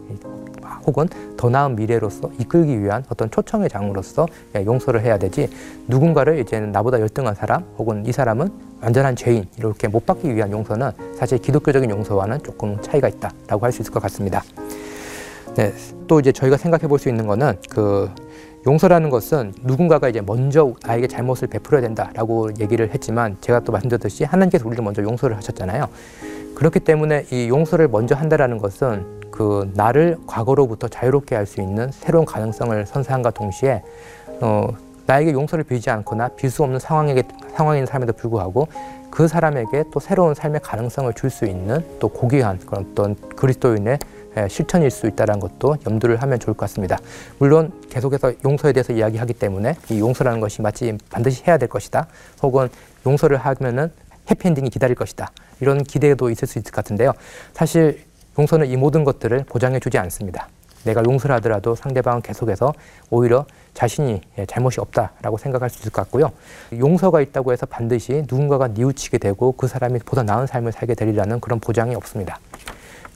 혹은 0.86 1.08
더 1.36 1.48
나은 1.48 1.76
미래로서 1.76 2.30
이끌기 2.38 2.82
위한 2.82 3.04
어떤 3.08 3.30
초청의 3.30 3.68
장으로서 3.68 4.26
예, 4.56 4.64
용서를 4.64 5.02
해야 5.02 5.18
되지 5.18 5.48
누군가를 5.88 6.38
이제는 6.40 6.72
나보다 6.72 7.00
열등한 7.00 7.34
사람 7.34 7.64
혹은 7.78 8.04
이 8.06 8.12
사람은 8.12 8.50
완전한 8.80 9.14
죄인 9.16 9.44
이렇게 9.58 9.88
못 9.88 10.04
받기 10.06 10.34
위한 10.34 10.50
용서는 10.50 10.90
사실 11.16 11.38
기독교적인 11.38 11.90
용서와는 11.90 12.42
조금 12.42 12.80
차이가 12.82 13.08
있다라고 13.08 13.64
할 13.64 13.72
수 13.72 13.82
있을 13.82 13.92
것 13.92 14.02
같습니다. 14.02 14.42
네, 15.56 15.72
또 16.06 16.18
이제 16.20 16.32
저희가 16.32 16.56
생각해 16.56 16.88
볼 16.88 16.98
수 16.98 17.08
있는 17.08 17.26
거는 17.26 17.54
그 17.70 18.10
용서라는 18.66 19.10
것은 19.10 19.52
누군가가 19.62 20.08
이제 20.08 20.20
먼저 20.20 20.72
나에게 20.86 21.08
잘못을 21.08 21.48
베풀어야 21.48 21.80
된다라고 21.82 22.50
얘기를 22.60 22.90
했지만 22.94 23.36
제가 23.40 23.60
또 23.60 23.72
말씀드렸듯이 23.72 24.24
하나님께서 24.24 24.66
우리를 24.66 24.82
먼저 24.84 25.02
용서를 25.02 25.36
하셨잖아요. 25.36 25.88
그렇기 26.54 26.80
때문에 26.80 27.26
이 27.32 27.48
용서를 27.48 27.88
먼저 27.88 28.14
한다라는 28.14 28.58
것은 28.58 29.21
그 29.42 29.68
나를 29.74 30.18
과거로부터 30.28 30.86
자유롭게 30.86 31.34
할 31.34 31.46
수 31.46 31.60
있는 31.60 31.90
새로운 31.90 32.24
가능성을 32.24 32.86
선사함과 32.86 33.30
동시에 33.32 33.82
어, 34.40 34.68
나에게 35.06 35.32
용서를 35.32 35.64
빌지 35.64 35.90
않거나 35.90 36.28
빌 36.28 36.48
수 36.48 36.62
없는 36.62 36.78
상황에게 36.78 37.24
상황인 37.56 37.84
삶에도 37.84 38.12
불구하고 38.12 38.68
그 39.10 39.26
사람에게 39.26 39.84
또 39.92 39.98
새로운 39.98 40.34
삶의 40.34 40.60
가능성을 40.62 41.12
줄 41.14 41.28
수 41.28 41.44
있는 41.44 41.84
또 41.98 42.08
고귀한 42.08 42.60
그런 42.60 42.86
어떤 42.92 43.16
그리스도인의 43.34 43.98
실천일 44.48 44.90
수 44.90 45.08
있다는 45.08 45.40
것도 45.40 45.76
염두를 45.86 46.22
하면 46.22 46.38
좋을 46.38 46.54
것 46.54 46.60
같습니다. 46.60 46.98
물론 47.38 47.72
계속해서 47.90 48.32
용서에 48.44 48.72
대해서 48.72 48.92
이야기하기 48.92 49.34
때문에 49.34 49.74
이 49.90 49.98
용서라는 49.98 50.38
것이 50.40 50.62
마치 50.62 50.96
반드시 51.10 51.42
해야 51.46 51.58
될 51.58 51.68
것이다. 51.68 52.06
혹은 52.42 52.68
용서를 53.04 53.36
하면은 53.38 53.90
해피엔딩이 54.30 54.70
기다릴 54.70 54.94
것이다. 54.94 55.32
이런 55.60 55.82
기대도 55.82 56.30
있을 56.30 56.46
수 56.46 56.60
있을 56.60 56.70
것 56.70 56.76
같은데요. 56.76 57.12
사실 57.52 58.04
용서는 58.38 58.66
이 58.68 58.76
모든 58.76 59.04
것들을 59.04 59.44
보장해 59.48 59.80
주지 59.80 59.98
않습니다. 59.98 60.48
내가 60.84 61.02
용서를 61.04 61.36
하더라도 61.36 61.74
상대방은 61.74 62.22
계속해서 62.22 62.72
오히려 63.10 63.46
자신이 63.74 64.20
예, 64.38 64.46
잘못이 64.46 64.80
없다라고 64.80 65.38
생각할 65.38 65.70
수 65.70 65.80
있을 65.80 65.92
것 65.92 66.02
같고요. 66.02 66.32
용서가 66.76 67.20
있다고 67.20 67.52
해서 67.52 67.66
반드시 67.66 68.24
누군가가 68.28 68.68
뉘우치게 68.68 69.18
되고 69.18 69.52
그 69.52 69.68
사람이 69.68 70.00
보다 70.00 70.22
나은 70.22 70.46
삶을 70.46 70.72
살게 70.72 70.94
되리라는 70.94 71.40
그런 71.40 71.60
보장이 71.60 71.94
없습니다. 71.94 72.38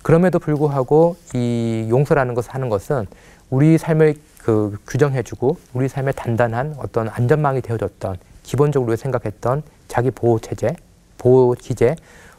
그럼에도 0.02 0.38
불구하고 0.38 1.16
이 1.34 1.88
용서라는 1.90 2.34
것을 2.34 2.54
하는 2.54 2.68
것은 2.68 3.06
우리 3.50 3.78
삶을 3.78 4.14
그 4.38 4.78
규정해주고 4.86 5.56
우리 5.72 5.88
삶의 5.88 6.14
단단한 6.14 6.76
어떤 6.78 7.08
안전망이 7.08 7.60
되어줬던 7.62 8.16
기본적으로 8.44 8.94
생각했던 8.94 9.64
자기 9.88 10.12
보호 10.12 10.38
체제, 10.38 10.76
보호 11.18 11.54
기제 11.58 11.96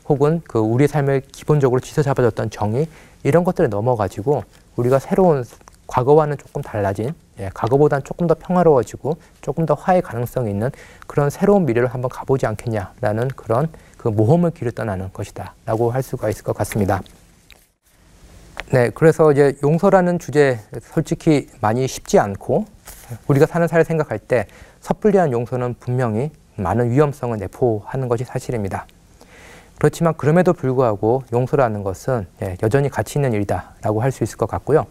혹은 0.10 0.42
그 0.48 0.60
우리 0.60 0.88
삶을 0.88 1.22
기본적으로 1.32 1.80
지서 1.80 2.02
잡아줬던 2.02 2.50
정의 2.50 2.88
이런 3.24 3.44
것들을 3.44 3.70
넘어가지고 3.70 4.44
우리가 4.76 5.00
새로운 5.00 5.44
과거와는 5.88 6.38
조금 6.38 6.62
달라진 6.62 7.14
예, 7.40 7.50
과거보다는 7.54 8.04
조금 8.04 8.28
더 8.28 8.36
평화로워지고 8.36 9.18
조금 9.42 9.66
더 9.66 9.74
화해 9.74 10.02
가능성이 10.02 10.52
있는 10.52 10.70
그런 11.08 11.30
새로운 11.30 11.66
미래를 11.66 11.88
한번 11.88 12.10
가보지 12.10 12.46
않겠냐라는 12.46 13.30
그런 13.30 13.70
그 13.98 14.10
모험을 14.10 14.52
길을 14.52 14.74
떠나는 14.74 15.12
것이다라고 15.14 15.92
할 15.92 16.04
수가 16.04 16.30
있을 16.30 16.44
것 16.44 16.56
같습니다. 16.58 17.02
네, 18.72 18.90
그래서 18.90 19.32
이제 19.32 19.56
용서라는 19.64 20.20
주제 20.20 20.60
솔직히 20.82 21.48
많이 21.62 21.88
쉽지 21.88 22.20
않고 22.20 22.66
우리가 23.28 23.46
사는 23.46 23.66
사를 23.68 23.86
생각할 23.86 24.20
때 24.20 24.48
섣불리한 24.82 25.32
용서는 25.32 25.76
분명히 25.80 26.32
많은 26.56 26.92
위험성을 26.92 27.38
내포하는 27.38 28.10
것이 28.10 28.26
사실입니다. 28.26 28.86
그렇지만 29.80 30.14
그럼에도 30.16 30.54
불구하고 30.54 31.24
용서라는 31.32 31.84
것은 31.84 32.26
예, 32.42 32.58
여전히 32.64 32.90
가치 32.90 33.20
있는 33.20 33.34
일이다라고 33.34 34.02
할 34.02 34.12
수 34.12 34.24
있을 34.24 34.38
것 34.38 34.48
같고요. 34.48 34.86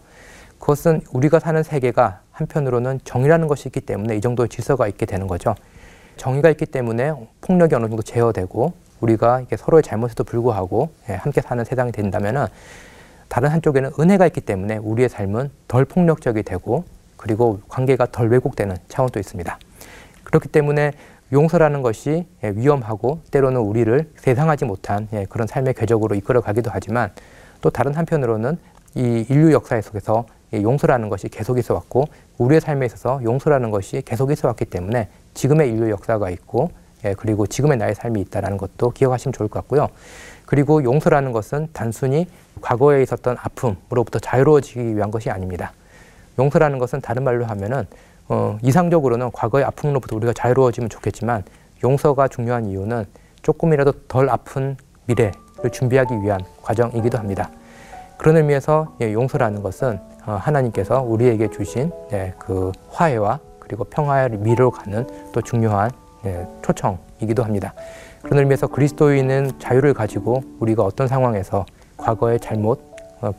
그것은 0.59 1.01
우리가 1.11 1.39
사는 1.39 1.61
세계가 1.61 2.21
한편으로는 2.31 3.01
정의라는 3.03 3.47
것이 3.47 3.67
있기 3.67 3.81
때문에 3.81 4.15
이 4.15 4.21
정도의 4.21 4.49
질서가 4.49 4.87
있게 4.87 5.05
되는 5.05 5.27
거죠. 5.27 5.55
정의가 6.15 6.49
있기 6.51 6.65
때문에 6.65 7.13
폭력이 7.41 7.75
어느 7.75 7.87
정도 7.87 8.01
제어되고 8.01 8.73
우리가 9.01 9.41
이게 9.41 9.57
서로의 9.57 9.83
잘못에도 9.83 10.23
불구하고 10.23 10.89
예, 11.09 11.15
함께 11.15 11.41
사는 11.41 11.63
세상이 11.63 11.91
된다면은 11.91 12.45
다른 13.27 13.49
한쪽에는 13.49 13.91
은혜가 13.99 14.25
있기 14.27 14.41
때문에 14.41 14.77
우리의 14.77 15.09
삶은 15.09 15.51
덜 15.67 15.83
폭력적이 15.83 16.43
되고 16.43 16.85
그리고 17.17 17.59
관계가 17.67 18.07
덜 18.11 18.29
왜곡되는 18.29 18.77
차원도 18.87 19.19
있습니다. 19.19 19.59
그렇기 20.23 20.47
때문에 20.49 20.93
용서라는 21.31 21.81
것이 21.81 22.25
예, 22.43 22.49
위험하고 22.49 23.19
때로는 23.31 23.59
우리를 23.59 24.09
세상하지 24.15 24.65
못한 24.65 25.07
예, 25.13 25.25
그런 25.29 25.47
삶의 25.47 25.73
궤적으로 25.73 26.15
이끌어가기도 26.15 26.69
하지만 26.73 27.11
또 27.61 27.69
다른 27.69 27.93
한편으로는 27.93 28.57
이 28.95 29.25
인류 29.29 29.51
역사 29.51 29.79
속에서 29.81 30.25
용서라는 30.53 31.09
것이 31.09 31.27
계속 31.27 31.57
있어 31.57 31.73
왔고 31.73 32.05
우리의 32.37 32.61
삶에 32.61 32.85
있어서 32.85 33.19
용서라는 33.23 33.71
것이 33.71 34.01
계속 34.05 34.31
있어 34.31 34.47
왔기 34.47 34.65
때문에 34.65 35.09
지금의 35.33 35.69
인류 35.69 35.89
역사가 35.89 36.29
있고 36.29 36.71
예, 37.03 37.13
그리고 37.13 37.45
지금의 37.45 37.77
나의 37.77 37.93
삶이 37.95 38.21
있다는 38.21 38.57
것도 38.57 38.91
기억하시면 38.91 39.33
좋을 39.33 39.49
것 39.49 39.59
같고요. 39.59 39.89
그리고 40.45 40.83
용서라는 40.83 41.33
것은 41.33 41.67
단순히 41.73 42.25
과거에 42.61 43.03
있었던 43.03 43.37
아픔으로부터 43.39 44.19
자유로워지기 44.19 44.95
위한 44.95 45.11
것이 45.11 45.29
아닙니다. 45.29 45.73
용서라는 46.39 46.79
것은 46.79 47.01
다른 47.01 47.23
말로 47.23 47.45
하면은 47.45 47.85
어, 48.29 48.57
이상적으로는 48.61 49.31
과거의 49.31 49.63
아픔으로부터 49.65 50.15
우리가 50.15 50.33
자유로워지면 50.33 50.89
좋겠지만 50.89 51.43
용서가 51.83 52.27
중요한 52.27 52.65
이유는 52.65 53.05
조금이라도 53.41 53.93
덜 54.07 54.29
아픈 54.29 54.75
미래를 55.05 55.33
준비하기 55.71 56.21
위한 56.21 56.41
과정이기도 56.61 57.17
합니다. 57.17 57.49
그런 58.17 58.35
의미에서 58.37 58.95
예, 59.01 59.13
용서라는 59.13 59.61
것은 59.61 59.99
어, 60.25 60.33
하나님께서 60.33 61.01
우리에게 61.01 61.49
주신 61.49 61.91
예, 62.11 62.33
그 62.37 62.71
화해와 62.89 63.39
그리고 63.59 63.83
평화를 63.85 64.39
미로 64.39 64.71
가는 64.71 65.07
또 65.31 65.41
중요한 65.41 65.91
예, 66.25 66.45
초청이기도 66.61 67.43
합니다. 67.43 67.73
그런 68.23 68.39
의미에서 68.39 68.67
그리스도인은 68.67 69.59
자유를 69.59 69.93
가지고 69.93 70.41
우리가 70.59 70.83
어떤 70.83 71.07
상황에서 71.07 71.65
과거의 71.95 72.39
잘못, 72.39 72.79
어, 72.79 72.86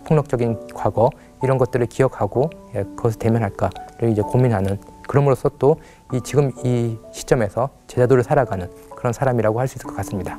폭력적인 0.04 0.68
과거 0.74 1.10
이런 1.42 1.58
것들을 1.58 1.86
기억하고 1.86 2.50
예, 2.74 2.82
그것을 2.96 3.18
대면할까를 3.18 4.10
이제 4.10 4.22
고민하는 4.22 4.78
그럼으로써 5.06 5.48
또 5.58 5.76
이 6.12 6.20
지금 6.22 6.50
이 6.64 6.96
시점에서 7.12 7.68
제자도를 7.86 8.22
살아가는 8.24 8.70
그런 8.96 9.12
사람이라고 9.12 9.60
할 9.60 9.68
수 9.68 9.76
있을 9.76 9.86
것 9.88 9.96
같습니다. 9.96 10.38